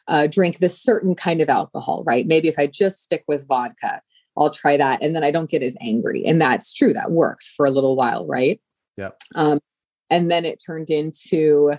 [0.08, 2.26] uh, drink this certain kind of alcohol, right?
[2.26, 4.00] Maybe if I just stick with vodka,
[4.36, 5.02] I'll try that.
[5.02, 6.24] And then I don't get as angry.
[6.24, 6.92] And that's true.
[6.92, 8.60] That worked for a little while, right?
[8.96, 9.10] Yeah.
[9.34, 9.60] Um,
[10.10, 11.74] and then it turned into,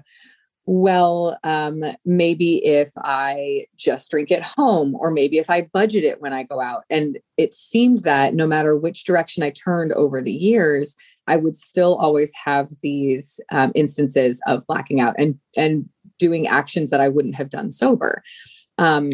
[0.65, 6.21] well, um, maybe if I just drink at home, or maybe if I budget it
[6.21, 6.83] when I go out.
[6.89, 10.95] And it seemed that no matter which direction I turned over the years,
[11.27, 15.87] I would still always have these um, instances of blacking out and and
[16.19, 18.23] doing actions that I wouldn't have done sober.
[18.77, 19.11] Um,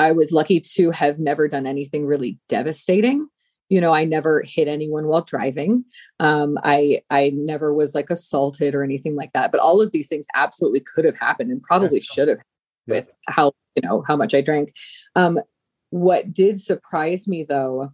[0.00, 3.28] I was lucky to have never done anything really devastating.
[3.68, 5.84] You know i never hit anyone while driving.
[6.18, 10.08] Um, i i never was like assaulted or anything like that but all of these
[10.08, 12.38] things absolutely could have happened and probably should have
[12.88, 14.70] with how you know how much i drank.
[15.14, 15.38] Um,
[15.90, 17.92] what did surprise me though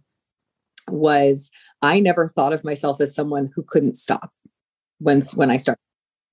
[0.89, 4.31] was i never thought of myself as someone who couldn't stop
[4.99, 5.81] when when i started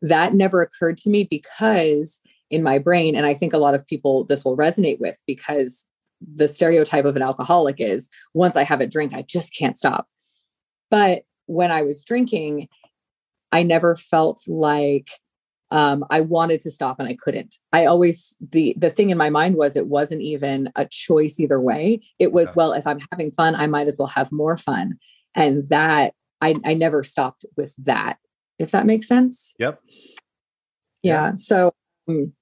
[0.00, 3.87] that never occurred to me because in my brain and i think a lot of
[3.87, 5.88] people this will resonate with because
[6.33, 10.09] the stereotype of an alcoholic is once I have a drink, I just can't stop.
[10.90, 12.68] But when I was drinking,
[13.52, 15.09] I never felt like
[15.70, 17.57] um, I wanted to stop and I couldn't.
[17.72, 21.61] I always the the thing in my mind was it wasn't even a choice either
[21.61, 22.00] way.
[22.18, 22.52] It was yeah.
[22.57, 24.98] well, if I'm having fun, I might as well have more fun,
[25.35, 28.18] and that I I never stopped with that.
[28.59, 29.54] If that makes sense.
[29.59, 29.80] Yep.
[31.02, 31.12] Yeah.
[31.28, 31.35] yeah.
[31.35, 31.73] So.
[32.08, 32.32] Um,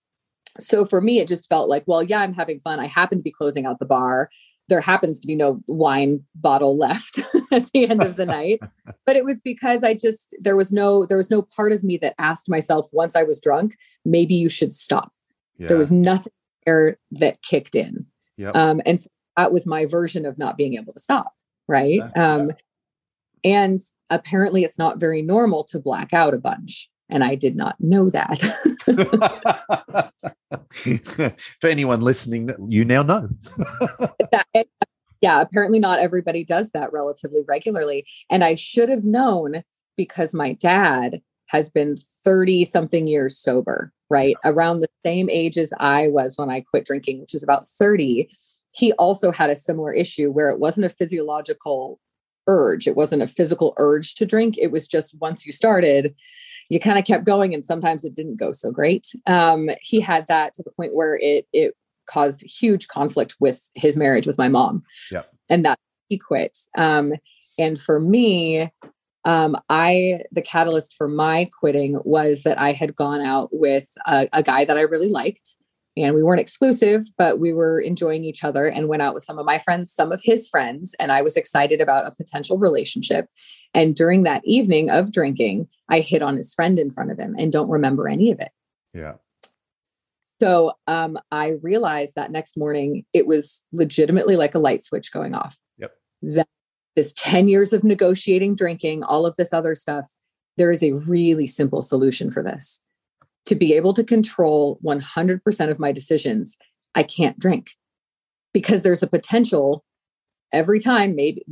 [0.58, 2.80] so for me, it just felt like, well, yeah, I'm having fun.
[2.80, 4.28] I happen to be closing out the bar.
[4.68, 7.20] There happens to be no wine bottle left
[7.50, 8.60] at the end of the night.
[9.04, 11.96] But it was because I just there was no there was no part of me
[11.98, 15.10] that asked myself once I was drunk, maybe you should stop.
[15.58, 15.66] Yeah.
[15.66, 16.32] There was nothing
[16.64, 18.06] there that kicked in.
[18.36, 18.54] Yep.
[18.54, 21.32] Um, and so that was my version of not being able to stop.
[21.66, 22.00] Right.
[22.16, 22.52] Um,
[23.44, 23.80] and
[24.10, 26.88] apparently it's not very normal to black out a bunch.
[27.08, 28.40] And I did not know that.
[31.60, 33.28] For anyone listening, you now know.
[34.32, 34.62] that, uh,
[35.20, 38.06] yeah, apparently not everybody does that relatively regularly.
[38.30, 39.62] And I should have known
[39.96, 44.36] because my dad has been 30 something years sober, right?
[44.44, 48.28] Around the same age as I was when I quit drinking, which was about 30.
[48.74, 52.00] He also had a similar issue where it wasn't a physiological
[52.48, 54.56] urge, it wasn't a physical urge to drink.
[54.58, 56.14] It was just once you started,
[56.72, 59.06] you kind of kept going and sometimes it didn't go so great.
[59.26, 63.94] Um, he had that to the point where it it caused huge conflict with his
[63.94, 64.82] marriage with my mom.
[65.10, 65.24] Yeah.
[65.50, 66.58] And that he quit.
[66.78, 67.12] Um,
[67.58, 68.70] and for me,
[69.26, 74.26] um, I the catalyst for my quitting was that I had gone out with a,
[74.32, 75.56] a guy that I really liked
[75.96, 79.38] and we weren't exclusive, but we were enjoying each other and went out with some
[79.38, 83.26] of my friends, some of his friends, and I was excited about a potential relationship.
[83.74, 87.34] And during that evening of drinking, I hit on his friend in front of him
[87.38, 88.50] and don't remember any of it.
[88.94, 89.14] Yeah.
[90.40, 95.34] So um, I realized that next morning it was legitimately like a light switch going
[95.34, 95.58] off.
[95.78, 95.92] Yep.
[96.22, 96.48] That
[96.96, 100.10] this 10 years of negotiating, drinking, all of this other stuff,
[100.56, 102.82] there is a really simple solution for this
[103.46, 106.56] to be able to control 100% of my decisions,
[106.94, 107.70] I can't drink.
[108.52, 109.84] Because there's a potential
[110.52, 111.42] every time maybe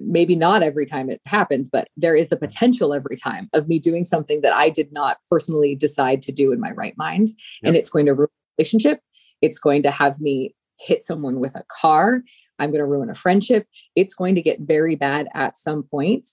[0.00, 3.78] maybe not every time it happens but there is the potential every time of me
[3.78, 7.28] doing something that I did not personally decide to do in my right mind
[7.62, 7.68] yep.
[7.68, 9.00] and it's going to ruin a relationship.
[9.40, 12.22] It's going to have me hit someone with a car.
[12.58, 13.66] I'm going to ruin a friendship.
[13.94, 16.28] It's going to get very bad at some point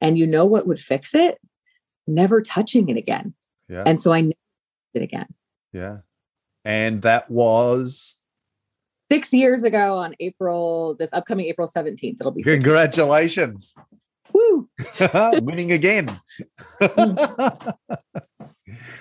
[0.00, 1.38] and you know what would fix it?
[2.06, 3.34] Never touching it again.
[3.68, 3.82] Yeah.
[3.86, 4.30] and so I
[4.94, 5.26] it again.
[5.72, 5.98] Yeah.
[6.64, 8.16] And that was
[9.10, 12.20] six years ago on April, this upcoming April 17th.
[12.20, 13.74] It'll be congratulations.
[14.32, 14.68] Woo!
[15.42, 16.20] Winning again.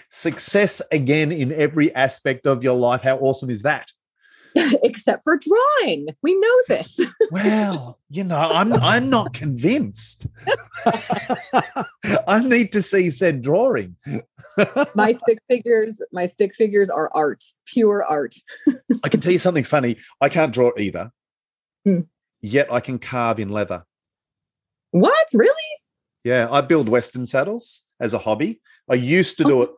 [0.10, 3.02] Success again in every aspect of your life.
[3.02, 3.92] How awesome is that?
[4.84, 6.08] except for drawing.
[6.22, 7.00] We know this.
[7.32, 10.28] well, you know, I'm I'm not convinced.
[12.28, 13.96] I need to see said drawing.
[14.96, 18.36] my stick figures, my stick figures are art, pure art.
[19.04, 19.98] I can tell you something funny.
[20.22, 21.12] I can't draw either.
[21.86, 22.02] Hmm.
[22.42, 23.86] Yet I can carve in leather.
[24.92, 25.28] What?
[25.34, 25.56] Really?
[26.24, 28.62] Yeah, I build Western saddles as a hobby.
[28.90, 29.62] I used to do oh.
[29.64, 29.70] it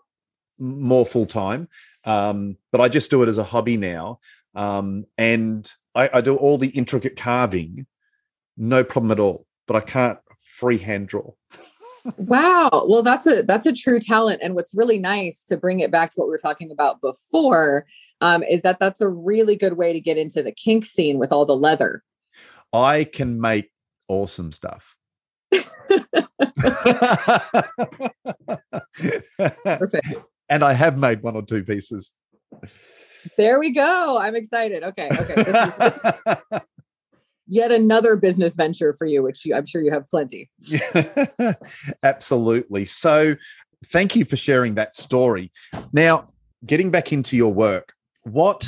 [0.59, 1.67] more full time,
[2.03, 4.19] um, but I just do it as a hobby now.
[4.55, 7.85] Um, and I, I, do all the intricate carving,
[8.55, 9.45] no problem at all.
[9.67, 11.31] But I can't freehand draw.
[12.17, 12.85] wow.
[12.87, 14.41] Well, that's a that's a true talent.
[14.41, 17.85] And what's really nice to bring it back to what we were talking about before
[18.21, 21.31] um, is that that's a really good way to get into the kink scene with
[21.31, 22.03] all the leather.
[22.71, 23.71] I can make
[24.07, 24.95] awesome stuff.
[29.63, 30.07] Perfect.
[30.47, 32.13] And I have made one or two pieces.
[33.37, 34.17] There we go.
[34.17, 34.83] I'm excited.
[34.83, 35.09] Okay.
[35.11, 35.43] Okay.
[35.43, 36.61] This is,
[37.47, 40.49] yet another business venture for you, which you, I'm sure you have plenty.
[42.03, 42.85] Absolutely.
[42.85, 43.35] So,
[43.87, 45.51] thank you for sharing that story.
[45.93, 46.27] Now,
[46.65, 48.67] getting back into your work, what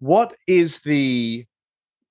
[0.00, 1.44] what is the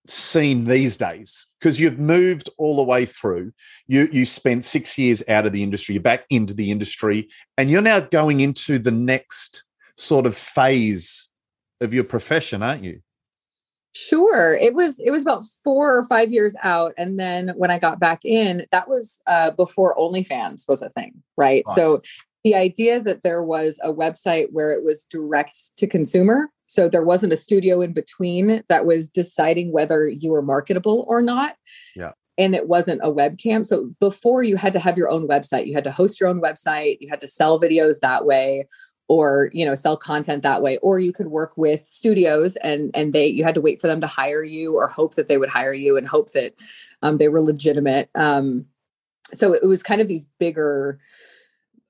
[0.09, 3.51] scene these days because you've moved all the way through
[3.87, 7.69] you you spent 6 years out of the industry you're back into the industry and
[7.69, 9.65] you're now going into the next
[9.97, 11.29] sort of phase
[11.81, 13.01] of your profession, aren't you?
[13.95, 14.53] Sure.
[14.53, 16.93] It was it was about four or five years out.
[16.97, 21.23] And then when I got back in, that was uh, before OnlyFans was a thing,
[21.35, 21.63] right?
[21.67, 21.75] right?
[21.75, 22.01] So
[22.43, 26.49] the idea that there was a website where it was direct to consumer.
[26.67, 31.21] So there wasn't a studio in between that was deciding whether you were marketable or
[31.21, 31.55] not.
[31.95, 32.11] Yeah.
[32.37, 33.65] And it wasn't a webcam.
[33.65, 36.39] So before you had to have your own website, you had to host your own
[36.39, 38.67] website, you had to sell videos that way,
[39.07, 43.13] or you know sell content that way or you could work with studios and and
[43.13, 45.49] they you had to wait for them to hire you or hope that they would
[45.49, 46.53] hire you and hope that
[47.01, 48.09] um, they were legitimate.
[48.15, 48.65] Um,
[49.33, 50.99] so it was kind of these bigger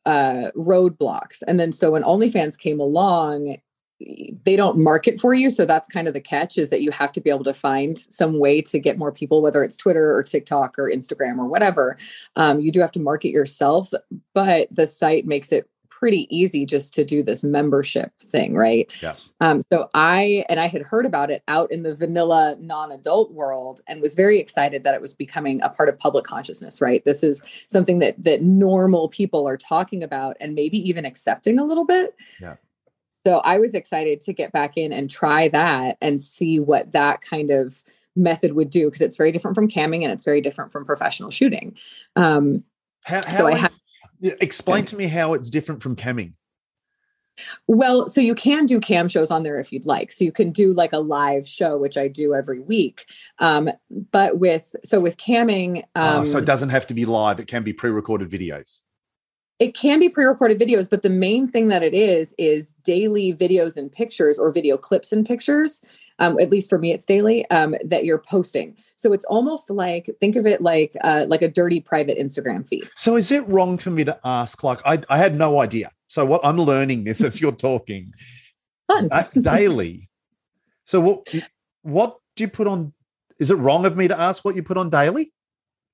[0.06, 1.44] uh, roadblocks.
[1.48, 3.58] And then so when onlyfans came along
[4.46, 5.50] they don't market for you.
[5.50, 7.98] So that's kind of the catch is that you have to be able to find
[7.98, 11.98] some way to get more people whether it's twitter or tiktok or instagram or whatever.
[12.36, 13.92] Um, you do have to market yourself
[14.36, 15.68] but the site makes it
[16.00, 18.92] pretty easy just to do this membership thing, right?
[19.02, 19.16] Yeah.
[19.42, 23.82] Um, so I and I had heard about it out in the vanilla non-adult world
[23.88, 27.04] and was very excited that it was becoming a part of public consciousness, right?
[27.04, 31.66] This is something that that normal people are talking about and maybe even accepting a
[31.66, 32.16] little bit.
[32.40, 32.58] Yeah.
[33.26, 37.22] So I was excited to get back in and try that and see what that
[37.22, 37.84] kind of
[38.16, 41.32] method would do because it's very different from camming and it's very different from professional
[41.32, 41.76] shooting.
[42.16, 42.64] Um,
[43.04, 43.76] how, how so I have
[44.22, 46.34] Explain to me how it's different from camming.
[47.68, 50.12] Well, so you can do cam shows on there if you'd like.
[50.12, 53.06] So you can do like a live show, which I do every week.
[53.40, 53.70] Um,
[54.12, 57.48] but with so with camming, um, oh, so it doesn't have to be live; it
[57.48, 58.82] can be pre-recorded videos.
[59.60, 63.78] It can be pre-recorded videos, but the main thing that it is is daily videos
[63.78, 65.82] and pictures, or video clips and pictures.
[66.20, 68.76] Um, at least for me, it's daily um, that you're posting.
[68.96, 72.90] So it's almost like think of it like uh, like a dirty private Instagram feed.
[72.96, 74.64] So is it wrong for me to ask?
[74.64, 75.92] Like I, I had no idea.
[76.08, 78.12] So what I'm learning this as you're talking.
[78.88, 79.10] Fun.
[79.12, 80.10] uh, daily.
[80.84, 81.34] So what
[81.82, 82.94] what do you put on?
[83.40, 85.32] Is it wrong of me to ask what you put on daily?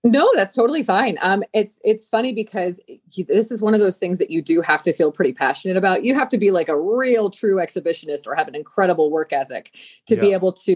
[0.06, 1.18] No, that's totally fine.
[1.22, 2.82] Um, it's it's funny because
[3.30, 6.04] this is one of those things that you do have to feel pretty passionate about.
[6.04, 9.72] You have to be like a real true exhibitionist or have an incredible work ethic
[10.08, 10.22] to yeah.
[10.22, 10.76] be able to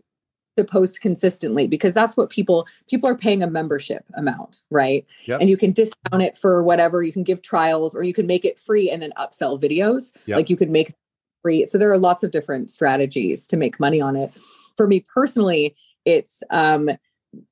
[0.56, 5.06] to post consistently because that's what people people are paying a membership amount, right?
[5.26, 5.42] Yep.
[5.42, 7.04] And you can discount it for whatever.
[7.04, 10.16] You can give trials or you can make it free and then upsell videos.
[10.26, 10.36] Yep.
[10.38, 10.94] Like you could make
[11.42, 11.66] free.
[11.66, 14.32] So there are lots of different strategies to make money on it.
[14.78, 15.76] For me personally,
[16.06, 16.90] it's um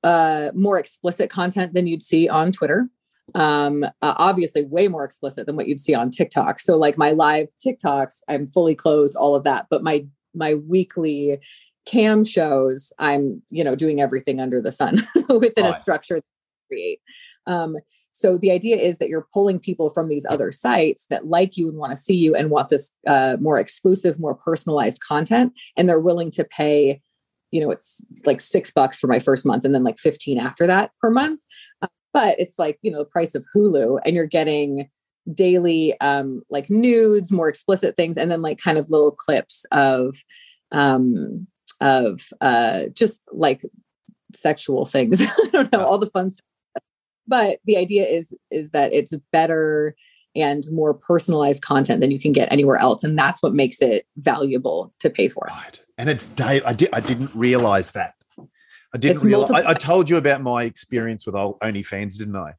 [0.02, 2.88] uh, more explicit content than you'd see on Twitter.
[3.34, 6.60] Um, uh, obviously, way more explicit than what you'd see on TikTok.
[6.60, 9.66] So, like my live TikToks, I'm fully clothed, all of that.
[9.68, 11.38] But my my weekly
[11.86, 15.74] cam shows, I'm you know doing everything under the sun within right.
[15.74, 16.20] a structure
[16.68, 17.00] create.
[17.46, 17.76] Um,
[18.12, 21.68] so the idea is that you're pulling people from these other sites that like you
[21.68, 25.88] and want to see you and want this uh, more exclusive, more personalized content, and
[25.88, 27.00] they're willing to pay
[27.50, 30.66] you know it's like six bucks for my first month and then like 15 after
[30.66, 31.42] that per month.
[31.82, 34.88] Uh, but it's like you know the price of hulu and you're getting
[35.34, 40.14] daily um like nudes more explicit things and then like kind of little clips of
[40.72, 41.46] um
[41.80, 43.62] of uh just like
[44.34, 45.22] sexual things.
[45.26, 46.44] I don't know all the fun stuff.
[47.26, 49.96] But the idea is is that it's better
[50.34, 54.06] and more personalized content than you can get anywhere else and that's what makes it
[54.16, 55.46] valuable to pay for.
[55.48, 56.60] Right and it's day.
[56.64, 56.88] I did.
[56.92, 58.14] I didn't realize that.
[58.94, 59.50] I didn't realize.
[59.50, 62.54] I, I, told you about my experience with old OnlyFans, didn't I?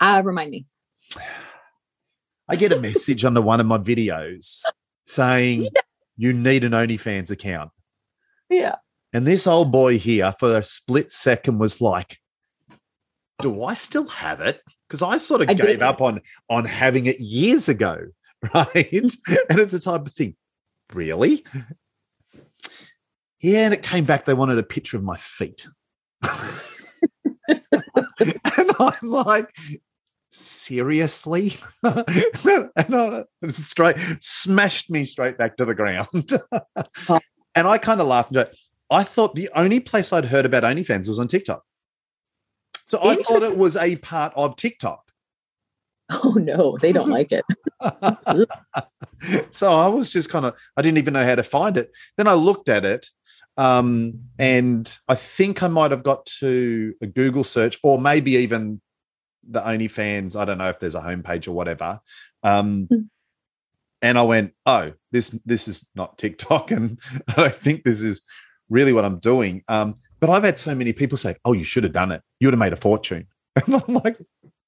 [0.00, 0.66] Uh, remind me.
[2.48, 4.62] I get a message under one of my videos
[5.06, 5.80] saying yeah.
[6.16, 7.70] you need an OnlyFans account.
[8.48, 8.76] Yeah.
[9.12, 12.18] And this old boy here, for a split second, was like,
[13.40, 15.82] "Do I still have it?" Because I sort of I gave did.
[15.82, 17.98] up on on having it years ago,
[18.54, 18.92] right?
[18.92, 20.36] and it's the type of thing.
[20.92, 21.44] Really?
[23.46, 24.24] Yeah, and it came back.
[24.24, 25.68] They wanted a picture of my feet.
[27.48, 27.62] and
[28.80, 29.56] I'm like,
[30.32, 31.54] seriously?
[31.84, 32.04] and
[32.76, 36.08] I straight smashed me straight back to the ground.
[37.54, 38.36] and I kind of laughed.
[38.90, 41.62] I thought the only place I'd heard about OnlyFans was on TikTok.
[42.88, 45.04] So I thought it was a part of TikTok.
[46.10, 47.44] Oh no, they don't like it.
[49.52, 51.92] so I was just kind of I didn't even know how to find it.
[52.16, 53.08] Then I looked at it
[53.56, 58.80] um, and I think I might have got to a Google search or maybe even
[59.48, 60.36] the OnlyFans.
[60.36, 62.00] I don't know if there's a homepage or whatever.
[62.42, 63.00] Um, hmm.
[64.02, 66.98] and I went, oh, this this is not TikTok, and
[67.28, 68.22] I don't think this is
[68.68, 69.62] really what I'm doing.
[69.68, 72.22] Um, but I've had so many people say, "Oh, you should have done it.
[72.40, 73.26] You would have made a fortune."
[73.66, 74.18] And I'm like,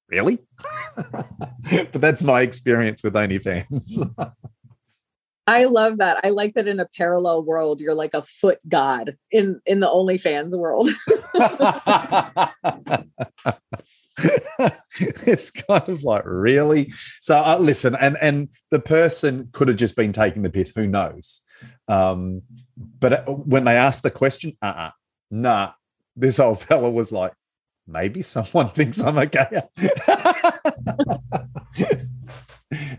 [0.09, 0.39] really?
[0.95, 4.33] but that's my experience with OnlyFans.
[5.49, 6.23] I love that.
[6.23, 9.87] I like that in a parallel world, you're like a foot god in in the
[9.87, 10.89] OnlyFans world.
[15.25, 16.93] it's kind of like really.
[17.19, 20.71] So uh, listen, and and the person could have just been taking the piss.
[20.75, 21.41] Who knows?
[21.87, 22.43] Um,
[22.77, 24.91] but uh, when they asked the question, uh, uh-uh,
[25.31, 25.71] nah,
[26.15, 27.33] this old fella was like,
[27.87, 29.63] maybe someone thinks I'm okay.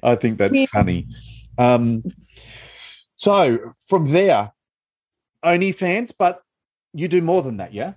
[0.03, 1.07] I think that's funny.
[1.59, 2.03] Um,
[3.21, 4.51] so from there,
[5.45, 6.43] OnlyFans, but
[6.95, 7.93] you do more than that, yeah?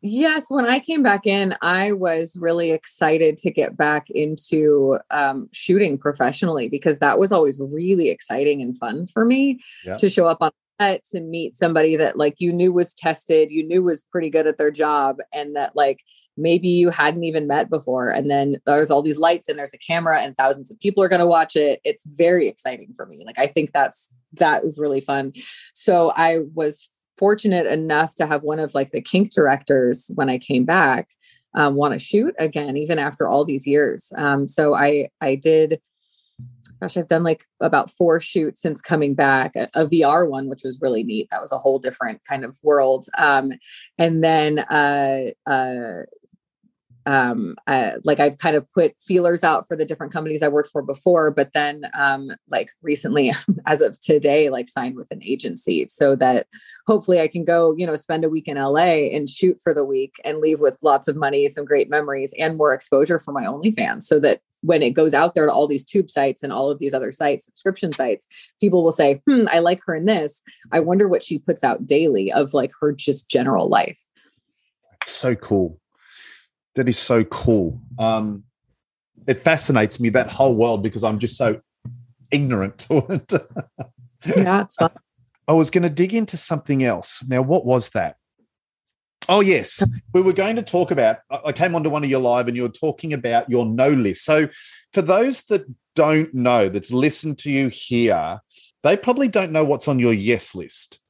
[0.00, 5.48] Yes, when I came back in, I was really excited to get back into um,
[5.52, 9.96] shooting professionally because that was always really exciting and fun for me yeah.
[9.96, 13.82] to show up on to meet somebody that like you knew was tested, you knew
[13.82, 16.00] was pretty good at their job, and that like
[16.36, 18.08] maybe you hadn't even met before.
[18.08, 21.08] And then there's all these lights and there's a camera and thousands of people are
[21.08, 21.80] going to watch it.
[21.84, 23.22] It's very exciting for me.
[23.24, 25.32] Like I think that's that was really fun.
[25.74, 30.38] So I was fortunate enough to have one of like the kink directors when I
[30.38, 31.08] came back
[31.54, 34.12] um, want to shoot again, even after all these years.
[34.16, 35.80] Um, so I I did
[36.80, 40.62] gosh, I've done like about four shoots since coming back, a, a, VR one, which
[40.64, 41.28] was really neat.
[41.30, 43.06] That was a whole different kind of world.
[43.18, 43.52] Um,
[43.98, 46.02] and then uh, uh,
[47.06, 50.70] um, uh, like I've kind of put feelers out for the different companies I worked
[50.70, 53.30] for before, but then um, like recently,
[53.66, 56.48] as of today, like signed with an agency so that
[56.86, 59.84] hopefully I can go, you know, spend a week in LA and shoot for the
[59.84, 63.44] week and leave with lots of money, some great memories, and more exposure for my
[63.44, 66.70] OnlyFans, so that when it goes out there to all these tube sites and all
[66.70, 68.26] of these other sites, subscription sites,
[68.60, 70.42] people will say, "Hmm, I like her in this.
[70.72, 74.00] I wonder what she puts out daily of like her just general life."
[75.04, 75.80] So cool
[76.76, 77.80] that is so cool.
[77.98, 78.44] Um,
[79.26, 81.60] it fascinates me that whole world because I'm just so
[82.30, 83.32] ignorant to it.
[84.36, 84.92] yeah, it's fun.
[85.48, 87.22] I was going to dig into something else.
[87.26, 88.16] Now, what was that?
[89.28, 89.82] Oh, yes.
[90.12, 92.62] We were going to talk about, I came onto one of your live and you
[92.62, 94.24] were talking about your no list.
[94.24, 94.48] So,
[94.92, 98.40] for those that don't know, that's listened to you here,
[98.82, 101.00] they probably don't know what's on your yes list.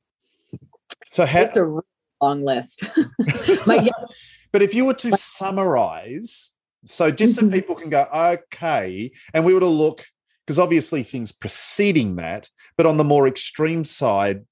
[1.11, 1.81] So, how, it's a
[2.21, 2.89] long list.
[3.67, 6.53] Yes but if you were to summarize,
[6.87, 7.53] so just so mm-hmm.
[7.53, 10.07] people can go, okay, and we were to look,
[10.47, 12.49] because obviously things preceding that,
[12.79, 14.47] but on the more extreme side,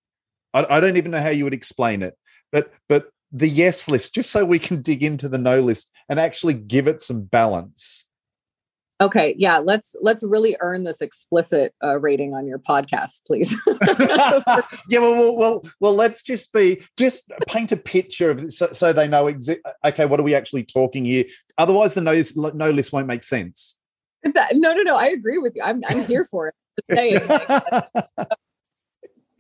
[0.53, 2.19] I, I don't even know how you would explain it,
[2.53, 6.21] but but the yes list, just so we can dig into the no list and
[6.21, 8.07] actually give it some balance.
[9.01, 13.61] Okay, yeah, let's let's really earn this explicit uh, rating on your podcast, please.
[14.89, 18.93] yeah, well, well, well, well, let's just be just paint a picture of so, so
[18.93, 21.25] they know exa- okay, what are we actually talking here?
[21.59, 22.23] Otherwise, the no
[22.55, 23.81] no list won't make sense.
[24.23, 24.97] That, no, no, no.
[24.97, 25.63] I agree with you.
[25.65, 26.55] I'm I'm here for it.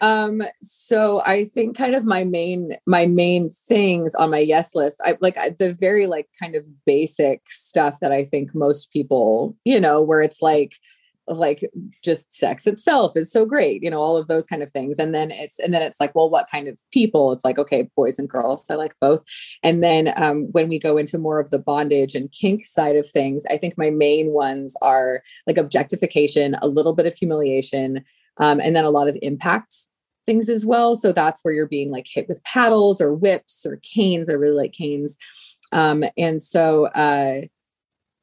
[0.04, 5.00] Um, so I think kind of my main my main things on my yes list,
[5.02, 9.80] I like the very like kind of basic stuff that I think most people, you
[9.80, 10.74] know, where it's like
[11.26, 11.60] like
[12.02, 14.98] just sex itself is so great you know all of those kind of things.
[14.98, 17.32] And then it's and then it's like well what kind of people?
[17.32, 19.24] It's like okay boys and girls i like both.
[19.62, 23.08] And then um, when we go into more of the bondage and kink side of
[23.08, 28.04] things i think my main ones are like objectification a little bit of humiliation
[28.36, 29.88] um, and then a lot of impact
[30.26, 30.96] things as well.
[30.96, 34.28] So that's where you're being like hit with paddles or whips or canes.
[34.28, 35.18] I really like canes.
[35.72, 37.42] Um, and so uh,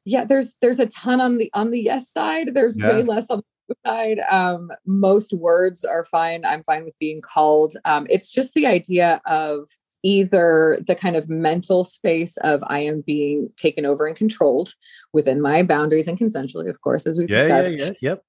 [0.04, 2.54] yeah, there's there's a ton on the on the yes side.
[2.54, 2.90] There's yeah.
[2.90, 4.18] way less on the side.
[4.30, 6.44] Um, most words are fine.
[6.44, 7.74] I'm fine with being called.
[7.84, 9.68] Um, it's just the idea of
[10.02, 14.74] either the kind of mental space of I am being taken over and controlled
[15.12, 17.78] within my boundaries and consensually, of course, as we've yeah, discussed.
[17.78, 18.24] Yeah, yeah, yep.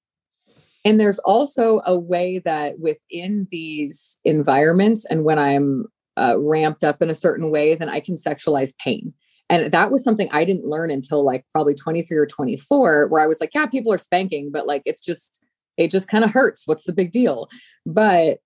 [0.85, 5.85] And there's also a way that within these environments, and when I'm
[6.17, 9.13] uh, ramped up in a certain way, then I can sexualize pain.
[9.49, 13.27] And that was something I didn't learn until like probably 23 or 24, where I
[13.27, 15.45] was like, yeah, people are spanking, but like it's just,
[15.77, 16.63] it just kind of hurts.
[16.65, 17.49] What's the big deal?
[17.85, 18.39] But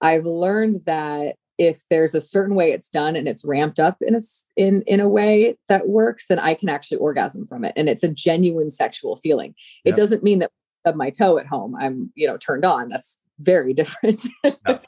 [0.00, 4.14] I've learned that if there's a certain way it's done and it's ramped up in
[4.14, 4.20] a
[4.56, 8.02] in in a way that works then i can actually orgasm from it and it's
[8.02, 9.92] a genuine sexual feeling yep.
[9.92, 10.50] it doesn't mean that
[10.82, 12.88] stub my toe at home, I'm, you know, turned on.
[12.88, 14.26] That's very different.
[14.44, 14.78] yeah.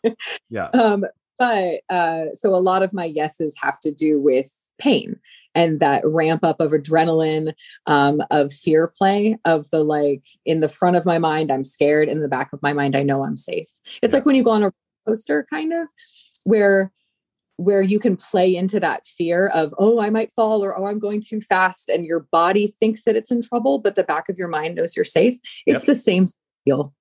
[0.49, 0.69] yeah.
[0.75, 1.05] Um,
[1.37, 5.19] but uh, so a lot of my yeses have to do with pain
[5.55, 7.55] and that ramp up of adrenaline,
[7.87, 12.09] um, of fear play, of the like in the front of my mind, I'm scared.
[12.09, 13.69] In the back of my mind, I know I'm safe.
[13.85, 14.11] It's yeah.
[14.11, 14.73] like when you go on a
[15.09, 15.89] coaster, kind of,
[16.45, 16.93] where
[17.57, 20.99] where you can play into that fear of oh i might fall or oh i'm
[20.99, 24.39] going too fast and your body thinks that it's in trouble but the back of
[24.39, 25.87] your mind knows you're safe it's yep.
[25.87, 26.27] the same
[26.65, 26.95] feel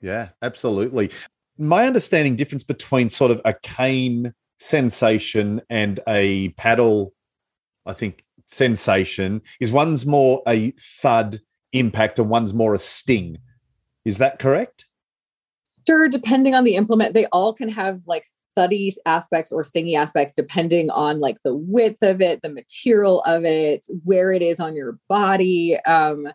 [0.00, 1.10] yeah absolutely.
[1.56, 7.14] My understanding difference between sort of a cane sensation and a paddle
[7.86, 11.40] i think sensation is one's more a thud
[11.72, 13.38] impact and one's more a sting.
[14.04, 14.86] Is that correct?
[15.86, 18.24] Sure depending on the implement they all can have like
[18.56, 23.44] thuddy aspects or stingy aspects depending on like the width of it the material of
[23.44, 26.28] it where it is on your body um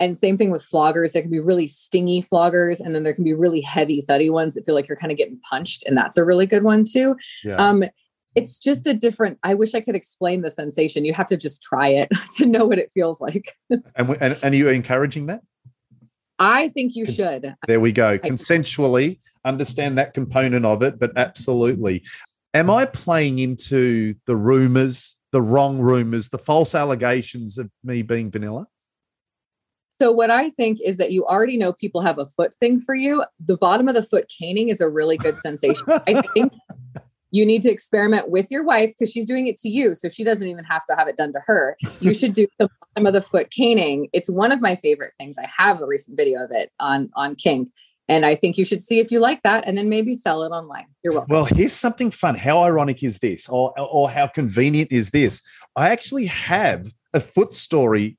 [0.00, 1.12] and same thing with floggers.
[1.12, 4.54] There can be really stingy floggers and then there can be really heavy thuddy ones
[4.54, 7.16] that feel like you're kind of getting punched and that's a really good one too.
[7.44, 7.56] Yeah.
[7.56, 7.82] um
[8.34, 11.04] it's just a different i wish i could explain the sensation.
[11.04, 13.56] You have to just try it to know what it feels like.
[13.70, 15.42] And, and, and are you encouraging that
[16.38, 17.54] I think you should.
[17.66, 18.18] There we go.
[18.18, 22.04] Consensually understand that component of it, but absolutely.
[22.54, 28.30] Am I playing into the rumors, the wrong rumors, the false allegations of me being
[28.30, 28.66] vanilla?
[30.00, 32.94] So, what I think is that you already know people have a foot thing for
[32.94, 33.24] you.
[33.44, 35.84] The bottom of the foot caning is a really good sensation.
[35.88, 36.52] I think
[37.30, 39.94] you need to experiment with your wife because she's doing it to you.
[39.94, 41.76] So she doesn't even have to have it done to her.
[42.00, 44.08] You should do the bottom of the foot caning.
[44.12, 45.36] It's one of my favorite things.
[45.38, 47.70] I have a recent video of it on, on Kink.
[48.10, 50.48] And I think you should see if you like that and then maybe sell it
[50.48, 50.86] online.
[51.04, 51.28] You're welcome.
[51.30, 52.36] Well, here's something fun.
[52.36, 53.46] How ironic is this?
[53.50, 55.42] Or, or how convenient is this?
[55.76, 58.16] I actually have a foot story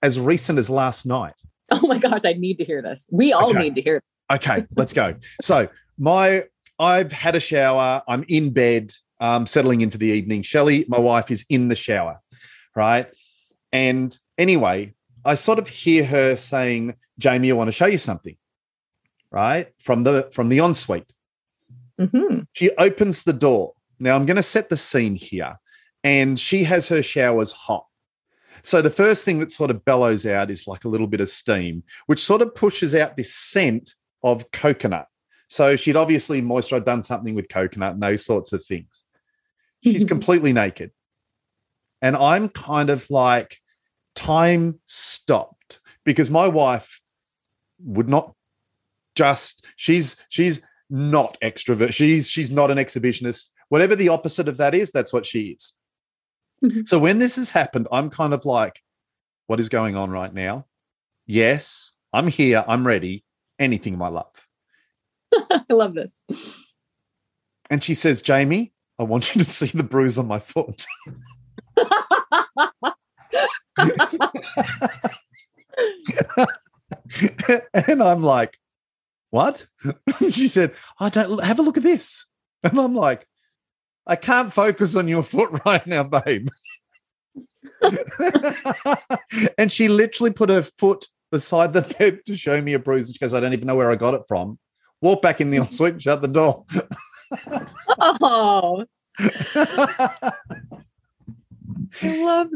[0.00, 1.34] as recent as last night.
[1.72, 3.08] Oh my gosh, I need to hear this.
[3.10, 3.58] We all Okay.
[3.58, 4.36] need to hear this.
[4.36, 5.16] Okay, let's go.
[5.40, 6.44] So my
[6.82, 8.02] I've had a shower.
[8.08, 10.42] I'm in bed, um, settling into the evening.
[10.42, 12.20] Shelley, my wife, is in the shower,
[12.74, 13.06] right?
[13.72, 18.36] And anyway, I sort of hear her saying, "Jamie, I want to show you something,"
[19.30, 21.12] right from the from the ensuite.
[21.98, 23.74] hmm She opens the door.
[24.00, 25.60] Now I'm going to set the scene here,
[26.02, 27.86] and she has her showers hot.
[28.64, 31.28] So the first thing that sort of bellows out is like a little bit of
[31.28, 35.06] steam, which sort of pushes out this scent of coconut.
[35.52, 39.04] So she'd obviously moisturized, done something with coconut and those sorts of things.
[39.84, 40.92] She's completely naked.
[42.00, 43.58] And I'm kind of like,
[44.14, 47.02] time stopped because my wife
[47.84, 48.34] would not
[49.14, 51.92] just, she's, she's not extrovert.
[51.92, 53.50] She's, she's not an exhibitionist.
[53.68, 55.74] Whatever the opposite of that is, that's what she is.
[56.64, 56.88] Mhm.
[56.88, 58.80] So when this has happened, I'm kind of like,
[59.48, 60.64] what is going on right now?
[61.26, 62.64] Yes, I'm here.
[62.66, 63.22] I'm ready.
[63.58, 64.32] Anything, my love.
[65.50, 66.22] I love this.
[67.70, 70.84] And she says, Jamie, I want you to see the bruise on my foot.
[77.86, 78.58] and I'm like,
[79.30, 79.66] what?
[80.30, 82.26] she said, I don't have a look at this.
[82.62, 83.26] And I'm like,
[84.06, 86.48] I can't focus on your foot right now, babe.
[89.58, 93.10] and she literally put her foot beside the bed to show me a bruise.
[93.10, 94.58] She goes, I don't even know where I got it from.
[95.02, 96.64] Walk back in the ensuite and shut the door.
[98.00, 98.86] oh,
[99.20, 100.32] I
[102.02, 102.48] love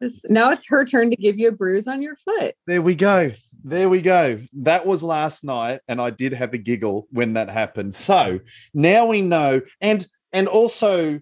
[0.00, 0.24] this.
[0.30, 2.54] Now it's her turn to give you a bruise on your foot.
[2.66, 3.32] There we go.
[3.64, 4.40] There we go.
[4.54, 7.94] That was last night, and I did have a giggle when that happened.
[7.94, 8.40] So
[8.72, 11.20] now we know, and and also,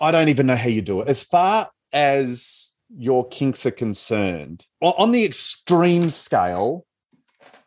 [0.00, 1.08] I don't even know how you do it.
[1.08, 6.84] As far as your kinks are concerned, on the extreme scale,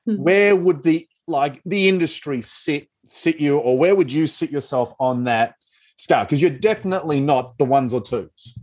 [0.05, 0.17] Hmm.
[0.17, 4.93] where would the like the industry sit sit you, or where would you sit yourself
[4.99, 5.55] on that
[5.97, 6.23] scale?
[6.23, 8.57] Because you're definitely not the ones or twos.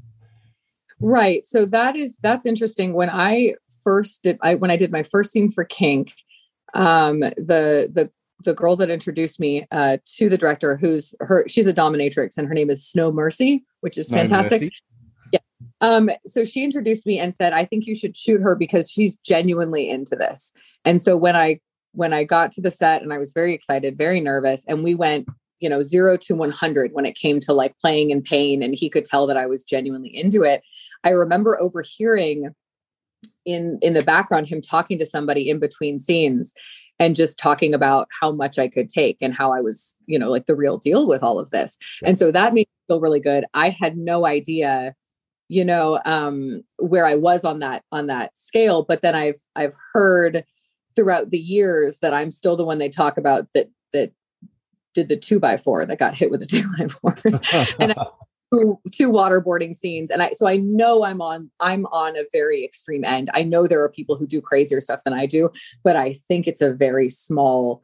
[1.00, 1.44] Right.
[1.44, 2.92] So that is that's interesting.
[2.92, 6.12] When I first did I when I did my first scene for Kink,
[6.74, 8.10] um, the the
[8.44, 12.48] the girl that introduced me uh, to the director, who's her, she's a dominatrix, and
[12.48, 14.62] her name is Snow Mercy, which is No fantastic.
[14.62, 14.72] mercy.
[15.80, 19.16] Um, so she introduced me and said, I think you should shoot her because she's
[19.18, 20.52] genuinely into this.
[20.84, 21.60] And so when I
[21.92, 24.94] when I got to the set and I was very excited, very nervous, and we
[24.94, 25.28] went,
[25.60, 28.90] you know, zero to 100 when it came to like playing in pain, and he
[28.90, 30.62] could tell that I was genuinely into it.
[31.04, 32.54] I remember overhearing
[33.44, 36.54] in in the background him talking to somebody in between scenes
[36.98, 40.30] and just talking about how much I could take and how I was, you know,
[40.30, 41.76] like the real deal with all of this.
[42.04, 43.44] And so that made me feel really good.
[43.54, 44.94] I had no idea
[45.48, 49.74] you know um where i was on that on that scale but then i've i've
[49.92, 50.44] heard
[50.94, 54.12] throughout the years that i'm still the one they talk about that that
[54.94, 57.16] did the two by four that got hit with a two by four
[57.80, 57.94] and
[58.52, 62.64] two, two waterboarding scenes and i so i know i'm on i'm on a very
[62.64, 65.50] extreme end i know there are people who do crazier stuff than i do
[65.82, 67.80] but i think it's a very small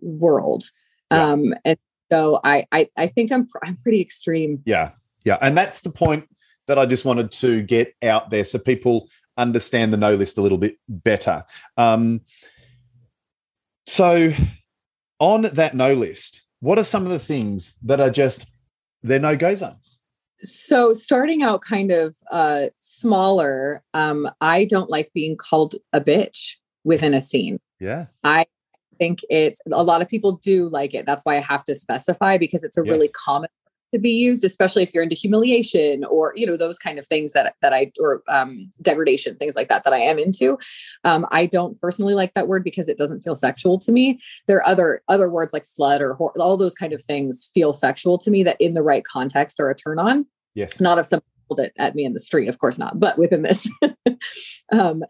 [0.00, 0.64] world
[1.10, 1.30] Yeah.
[1.32, 1.78] um and
[2.10, 4.92] so i i, I think i'm i'm pretty extreme Yeah.
[5.24, 5.38] Yeah.
[5.42, 6.28] And that's the point
[6.68, 10.42] that I just wanted to get out there so people understand the no list a
[10.42, 11.44] little bit better.
[11.76, 12.22] Um,
[13.86, 14.32] so,
[15.18, 18.46] on that no list, what are some of the things that are just
[19.02, 19.98] they're no go zones?
[20.38, 26.56] so starting out kind of uh smaller um i don't like being called a bitch
[26.84, 28.06] within a scene Yeah.
[28.22, 28.44] i
[28.98, 32.36] think it's a lot of people do like it that's why i have to specify
[32.36, 33.48] because it's a really common
[33.92, 37.32] to be used especially if you're into humiliation or you know those kind of things
[37.32, 40.58] that that i or um degradation things like that that i am into.
[41.04, 44.20] Um i don't personally like that word because it doesn't feel sexual to me.
[44.46, 47.72] There are other other words like slut or whore, all those kind of things feel
[47.72, 50.26] sexual to me that in the right context are a turn on.
[50.54, 50.80] Yes.
[50.80, 53.42] not if someone pulled it at me in the street of course not but within
[53.42, 53.68] this.
[54.72, 55.04] Um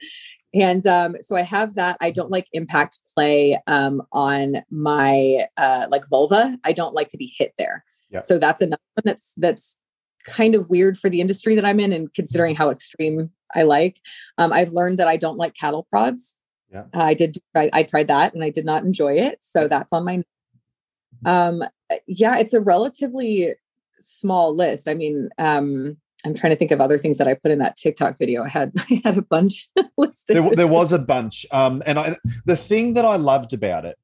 [0.53, 1.97] and um so i have that.
[2.01, 6.59] I don't like impact play um on my uh like vulva.
[6.65, 8.21] I don't like to be hit there Yeah.
[8.21, 9.81] so that's another one that's that's
[10.25, 14.01] kind of weird for the industry that i'm in and considering how extreme i like.
[14.39, 16.39] Um i've learned that i don't like cattle prods.
[16.73, 16.85] Yeah.
[16.95, 19.93] Uh, i did I, I tried that and i did not enjoy it so that's
[19.93, 20.23] on my
[21.25, 21.63] um
[22.07, 23.55] yeah it's a relatively
[23.99, 24.89] small list.
[24.89, 27.77] I mean um i'm trying to think of other things that i put in that
[27.77, 28.43] tiktok video.
[28.45, 30.37] I had i had a bunch listed.
[30.37, 31.47] There, there was a bunch.
[31.53, 33.97] Um, and I, the thing that I loved about it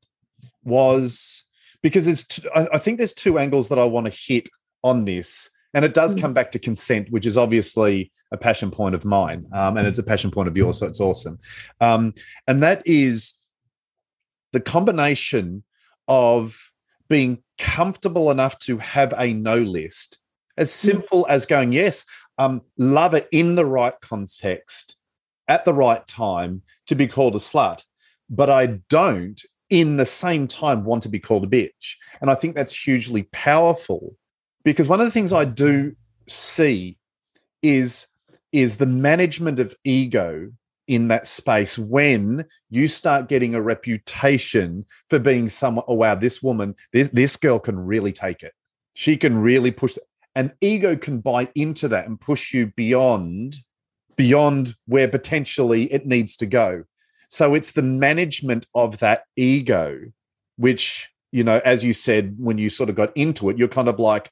[0.64, 1.46] was
[1.82, 4.48] because it's, t- I, I think there's two angles that I want to hit
[4.82, 5.50] on this.
[5.74, 9.46] And it does come back to consent, which is obviously a passion point of mine.
[9.52, 10.78] Um, and it's a passion point of yours.
[10.78, 11.38] So it's awesome.
[11.80, 12.12] Um,
[12.46, 13.34] and that is
[14.52, 15.64] the combination
[16.08, 16.58] of
[17.08, 20.18] being comfortable enough to have a no list,
[20.58, 22.04] as simple as going, yes,
[22.38, 24.98] um, love it in the right context
[25.48, 27.84] at the right time to be called a slut,
[28.30, 29.40] but I don't
[29.72, 31.96] in the same time want to be called a bitch.
[32.20, 34.14] And I think that's hugely powerful
[34.64, 35.96] because one of the things I do
[36.28, 36.98] see
[37.62, 38.06] is
[38.52, 40.52] is the management of ego
[40.88, 46.42] in that space when you start getting a reputation for being someone oh wow this
[46.42, 48.52] woman this, this girl can really take it.
[48.92, 49.96] She can really push
[50.34, 53.56] and ego can buy into that and push you beyond
[54.16, 56.84] beyond where potentially it needs to go
[57.32, 59.98] so it's the management of that ego
[60.56, 63.88] which you know as you said when you sort of got into it you're kind
[63.88, 64.30] of like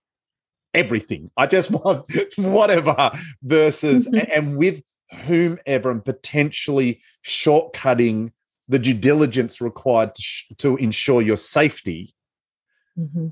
[0.74, 2.04] everything i just want
[2.36, 3.10] whatever
[3.42, 4.30] versus mm-hmm.
[4.32, 4.82] and with
[5.24, 8.30] whomever and potentially shortcutting
[8.68, 12.14] the due diligence required to, sh- to ensure your safety
[12.96, 13.28] mm-hmm.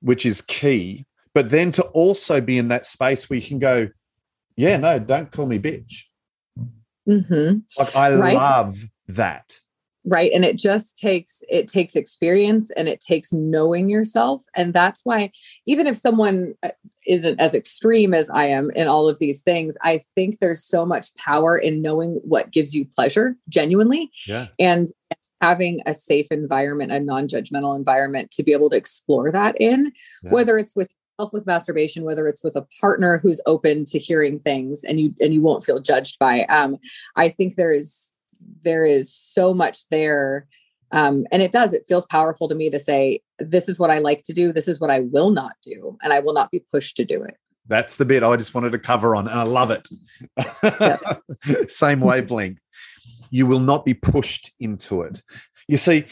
[0.00, 3.88] which is key but then to also be in that space where you can go,
[4.56, 6.04] yeah, no, don't call me bitch.
[7.08, 7.58] Mm-hmm.
[7.78, 8.34] Like I right.
[8.34, 9.60] love that.
[10.04, 10.32] Right.
[10.32, 14.44] And it just takes it takes experience and it takes knowing yourself.
[14.56, 15.30] And that's why
[15.64, 16.70] even if someone uh,
[17.06, 20.84] isn't as extreme as I am in all of these things, I think there's so
[20.84, 24.10] much power in knowing what gives you pleasure genuinely.
[24.26, 24.48] Yeah.
[24.58, 24.88] And
[25.40, 29.92] having a safe environment, a non-judgmental environment to be able to explore that in,
[30.22, 30.30] yeah.
[30.30, 30.88] whether it's with
[31.20, 35.14] self with masturbation whether it's with a partner who's open to hearing things and you
[35.20, 36.78] and you won't feel judged by um
[37.16, 38.12] i think there is
[38.62, 40.46] there is so much there
[40.92, 43.98] um and it does it feels powerful to me to say this is what i
[43.98, 46.60] like to do this is what i will not do and i will not be
[46.70, 47.36] pushed to do it.
[47.68, 49.88] That's the bit i just wanted to cover on and i love it.
[51.70, 52.58] Same wavelength
[53.30, 55.22] you will not be pushed into it.
[55.66, 56.04] You see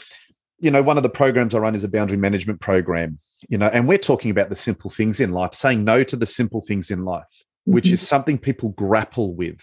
[0.60, 3.18] you know one of the programs i run is a boundary management program
[3.48, 6.26] you know and we're talking about the simple things in life saying no to the
[6.26, 7.72] simple things in life mm-hmm.
[7.72, 9.60] which is something people grapple with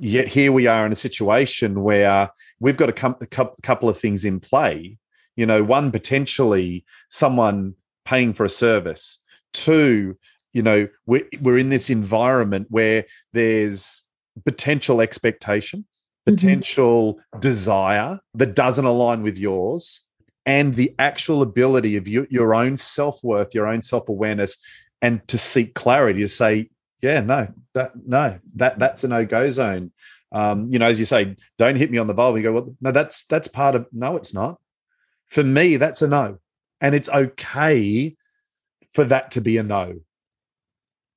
[0.00, 2.30] yet here we are in a situation where
[2.60, 4.98] we've got a, com- a couple of things in play
[5.36, 7.74] you know one potentially someone
[8.04, 9.18] paying for a service
[9.52, 10.16] two
[10.52, 14.04] you know we're, we're in this environment where there's
[14.44, 16.34] potential expectation mm-hmm.
[16.34, 17.40] potential mm-hmm.
[17.40, 20.08] desire that doesn't align with yours
[20.48, 24.56] and the actual ability of you, your own self worth, your own self awareness,
[25.02, 26.70] and to seek clarity to say,
[27.00, 29.92] yeah, no, that no, that that's a no go zone.
[30.32, 32.38] Um, you know, as you say, don't hit me on the vulva.
[32.38, 33.86] You go, well, no, that's that's part of.
[33.92, 34.60] No, it's not.
[35.28, 36.38] For me, that's a no,
[36.80, 38.16] and it's okay
[38.94, 40.00] for that to be a no.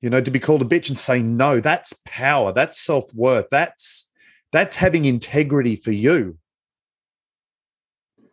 [0.00, 2.52] You know, to be called a bitch and say no, that's power.
[2.52, 3.46] That's self worth.
[3.50, 4.10] That's
[4.52, 6.38] that's having integrity for you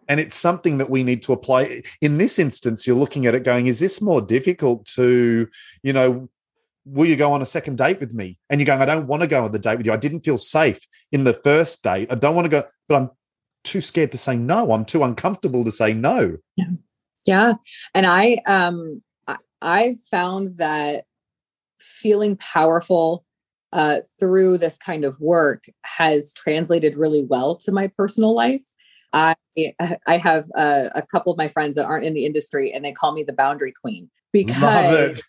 [0.09, 3.43] and it's something that we need to apply in this instance you're looking at it
[3.43, 5.47] going is this more difficult to
[5.83, 6.27] you know
[6.91, 8.37] will you go on a second date with me?
[8.49, 9.93] And you're going i don't want to go on the date with you.
[9.93, 10.79] I didn't feel safe
[11.11, 12.07] in the first date.
[12.11, 13.09] I don't want to go but i'm
[13.63, 14.71] too scared to say no.
[14.71, 16.37] I'm too uncomfortable to say no.
[16.55, 16.65] Yeah.
[17.25, 17.53] Yeah.
[17.93, 19.01] And i um
[19.61, 21.05] i found that
[21.79, 23.25] feeling powerful
[23.71, 28.63] uh, through this kind of work has translated really well to my personal life.
[29.13, 29.35] I
[30.07, 32.91] I have a, a, couple of my friends that aren't in the industry, and they
[32.91, 35.21] call me the boundary queen because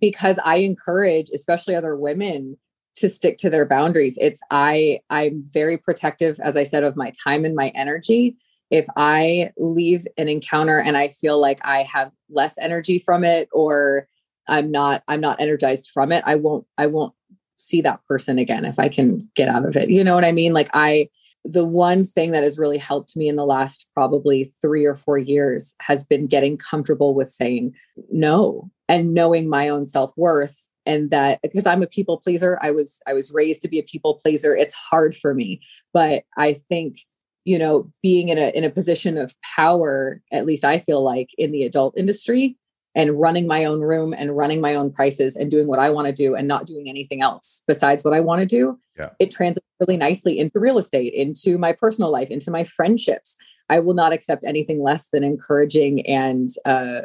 [0.00, 2.56] because I encourage, especially other women,
[2.96, 4.18] to stick to their boundaries.
[4.20, 8.36] It's I I'm very protective, as I said, of my time and my energy.
[8.70, 13.48] If I leave an encounter and I feel like I have less energy from it,
[13.52, 14.08] or
[14.48, 17.14] I'm not I'm not energized from it, I won't I won't
[17.56, 19.90] see that person again if I can get out of it.
[19.90, 20.52] You know what I mean?
[20.52, 21.08] Like I
[21.44, 25.16] the one thing that has really helped me in the last probably three or four
[25.16, 27.74] years has been getting comfortable with saying
[28.10, 33.00] no and knowing my own self-worth and that because i'm a people pleaser i was
[33.06, 35.60] i was raised to be a people pleaser it's hard for me
[35.92, 36.96] but i think
[37.44, 41.30] you know being in a in a position of power at least i feel like
[41.38, 42.56] in the adult industry
[42.96, 46.06] and running my own room and running my own prices and doing what I want
[46.06, 49.10] to do and not doing anything else besides what I want to do, yeah.
[49.18, 53.36] it translates really nicely into real estate, into my personal life, into my friendships.
[53.68, 57.02] I will not accept anything less than encouraging and uh,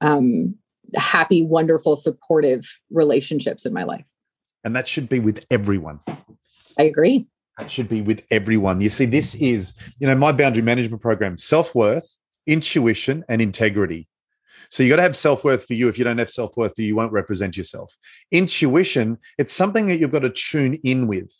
[0.00, 0.54] um,
[0.94, 4.04] happy, wonderful, supportive relationships in my life.
[4.64, 6.00] And that should be with everyone.
[6.78, 7.26] I agree.
[7.58, 8.80] That should be with everyone.
[8.80, 12.16] You see, this is, you know, my boundary management program self worth,
[12.46, 14.08] intuition, and integrity
[14.70, 15.88] So you got to have self worth for you.
[15.88, 17.96] If you don't have self worth for you, you won't represent yourself.
[18.30, 21.30] Intuition, it's something that you've got to tune in with.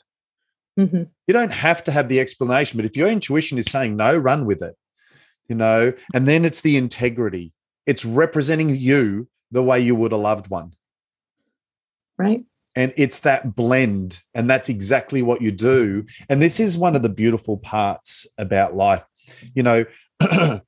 [0.79, 1.05] Mm-hmm.
[1.27, 4.45] You don't have to have the explanation, but if your intuition is saying no, run
[4.45, 4.77] with it.
[5.49, 7.53] You know, and then it's the integrity.
[7.87, 10.75] It's representing you the way you would a loved one.
[12.19, 12.41] Right.
[12.75, 14.21] And it's that blend.
[14.35, 16.05] And that's exactly what you do.
[16.29, 19.05] And this is one of the beautiful parts about life.
[19.55, 19.85] You know,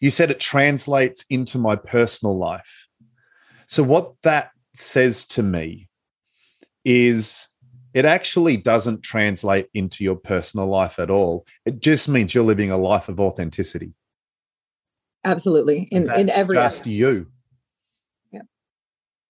[0.00, 2.88] you said it translates into my personal life.
[3.68, 5.88] So, what that says to me
[6.84, 7.46] is
[7.94, 11.46] it actually doesn't translate into your personal life at all.
[11.64, 13.92] It just means you're living a life of authenticity.
[15.24, 15.88] Absolutely.
[15.92, 16.96] In, in every just area.
[16.96, 17.26] you.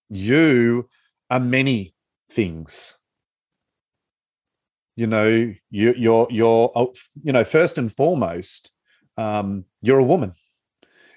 [0.09, 0.89] You
[1.31, 1.95] are many
[2.31, 2.97] things.
[4.97, 8.73] You know, you, you're you're oh, you know first and foremost,
[9.17, 10.35] um, you're a woman.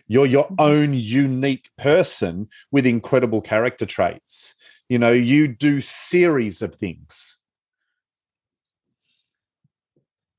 [0.08, 0.56] You're your mm-hmm.
[0.60, 4.56] own unique person with incredible character traits.
[4.90, 7.38] You know, you do series of things.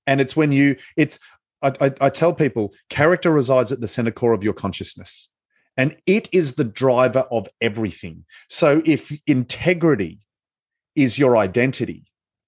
[0.06, 1.18] And it's when you, it's,
[1.62, 5.30] I, I, I tell people, character resides at the center core of your consciousness
[5.76, 8.24] and it is the driver of everything.
[8.48, 10.20] So if integrity
[10.94, 12.04] is your identity,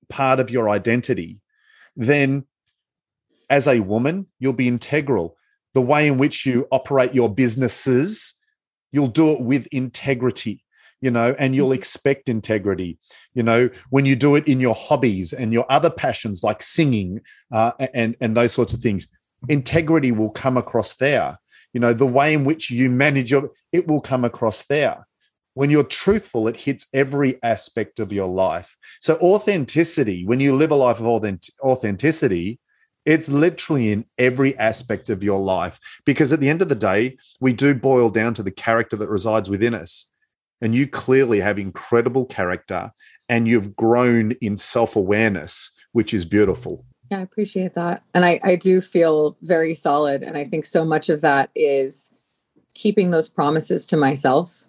[0.08, 1.40] part of your identity,
[1.96, 2.44] then
[3.48, 5.36] as a woman, you'll be integral
[5.74, 8.34] the way in which you operate your businesses,
[8.92, 10.64] you'll do it with integrity,
[11.00, 11.74] you know, and you'll mm-hmm.
[11.74, 12.96] expect integrity.
[13.34, 17.20] You know, when you do it in your hobbies and your other passions like singing
[17.52, 19.08] uh, and and those sorts of things,
[19.48, 21.38] integrity will come across there.
[21.74, 25.06] You know, the way in which you manage your it will come across there.
[25.52, 28.76] When you're truthful, it hits every aspect of your life.
[29.00, 32.58] So authenticity, when you live a life of authenticity,
[33.04, 37.18] it's literally in every aspect of your life because at the end of the day,
[37.40, 40.10] we do boil down to the character that resides within us.
[40.60, 42.90] And you clearly have incredible character
[43.28, 46.84] and you've grown in self awareness, which is beautiful.
[47.10, 48.02] Yeah, I appreciate that.
[48.14, 50.22] And I, I do feel very solid.
[50.22, 52.12] And I think so much of that is
[52.74, 54.66] keeping those promises to myself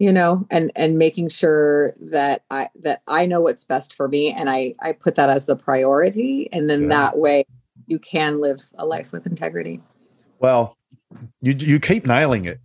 [0.00, 4.32] you know and and making sure that i that i know what's best for me
[4.32, 6.88] and i i put that as the priority and then yeah.
[6.88, 7.44] that way
[7.86, 9.80] you can live a life with integrity
[10.40, 10.76] well
[11.40, 12.60] you you keep nailing it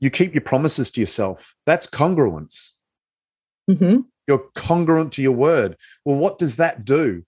[0.00, 2.70] you keep your promises to yourself that's congruence
[3.70, 4.00] mm-hmm.
[4.26, 7.22] you're congruent to your word well what does that do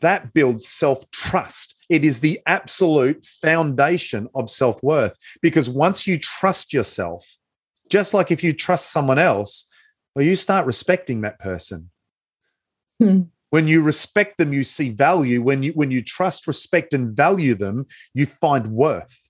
[0.00, 1.76] that builds self trust.
[1.88, 7.36] It is the absolute foundation of self worth because once you trust yourself,
[7.88, 9.68] just like if you trust someone else,
[10.14, 11.90] well, you start respecting that person.
[12.98, 13.22] Hmm.
[13.50, 15.42] When you respect them, you see value.
[15.42, 19.28] When you when you trust, respect, and value them, you find worth.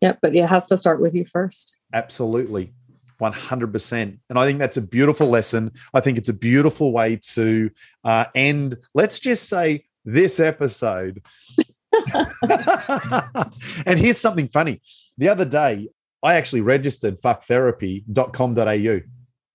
[0.00, 1.76] Yep, but it has to start with you first.
[1.92, 2.74] Absolutely.
[3.20, 4.18] 100%.
[4.28, 5.72] And I think that's a beautiful lesson.
[5.94, 7.70] I think it's a beautiful way to
[8.04, 11.22] uh, end, let's just say, this episode.
[13.86, 14.80] and here's something funny.
[15.18, 15.88] The other day,
[16.22, 19.00] I actually registered fucktherapy.com.au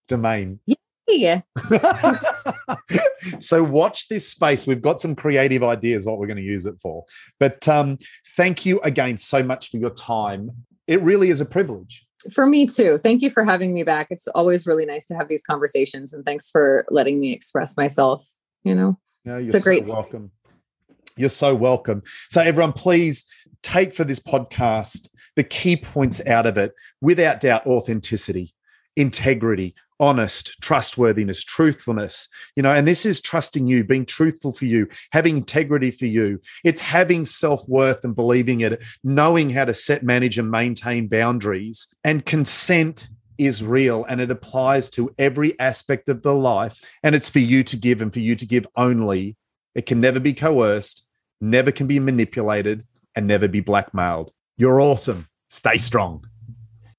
[0.07, 0.59] domain.
[1.07, 1.41] Yeah.
[3.39, 4.67] so watch this space.
[4.67, 7.05] We've got some creative ideas what we're going to use it for.
[7.39, 7.97] But um,
[8.37, 10.51] thank you again so much for your time.
[10.87, 12.05] It really is a privilege.
[12.33, 12.97] For me too.
[12.97, 14.07] Thank you for having me back.
[14.11, 18.25] It's always really nice to have these conversations and thanks for letting me express myself,
[18.63, 18.99] you know.
[19.25, 20.31] Yeah, you're it's a great so welcome.
[21.17, 22.03] You're so welcome.
[22.29, 23.25] So, everyone, please
[23.63, 28.53] take for this podcast the key points out of it without doubt authenticity,
[28.95, 34.87] integrity, honest, trustworthiness, truthfulness, you know, and this is trusting you, being truthful for you,
[35.11, 36.41] having integrity for you.
[36.63, 41.87] It's having self worth and believing it, knowing how to set, manage, and maintain boundaries.
[42.03, 46.79] And consent is real and it applies to every aspect of the life.
[47.03, 49.37] And it's for you to give and for you to give only.
[49.75, 51.05] It can never be coerced,
[51.39, 54.31] never can be manipulated, and never be blackmailed.
[54.57, 55.27] You're awesome.
[55.49, 56.25] Stay strong.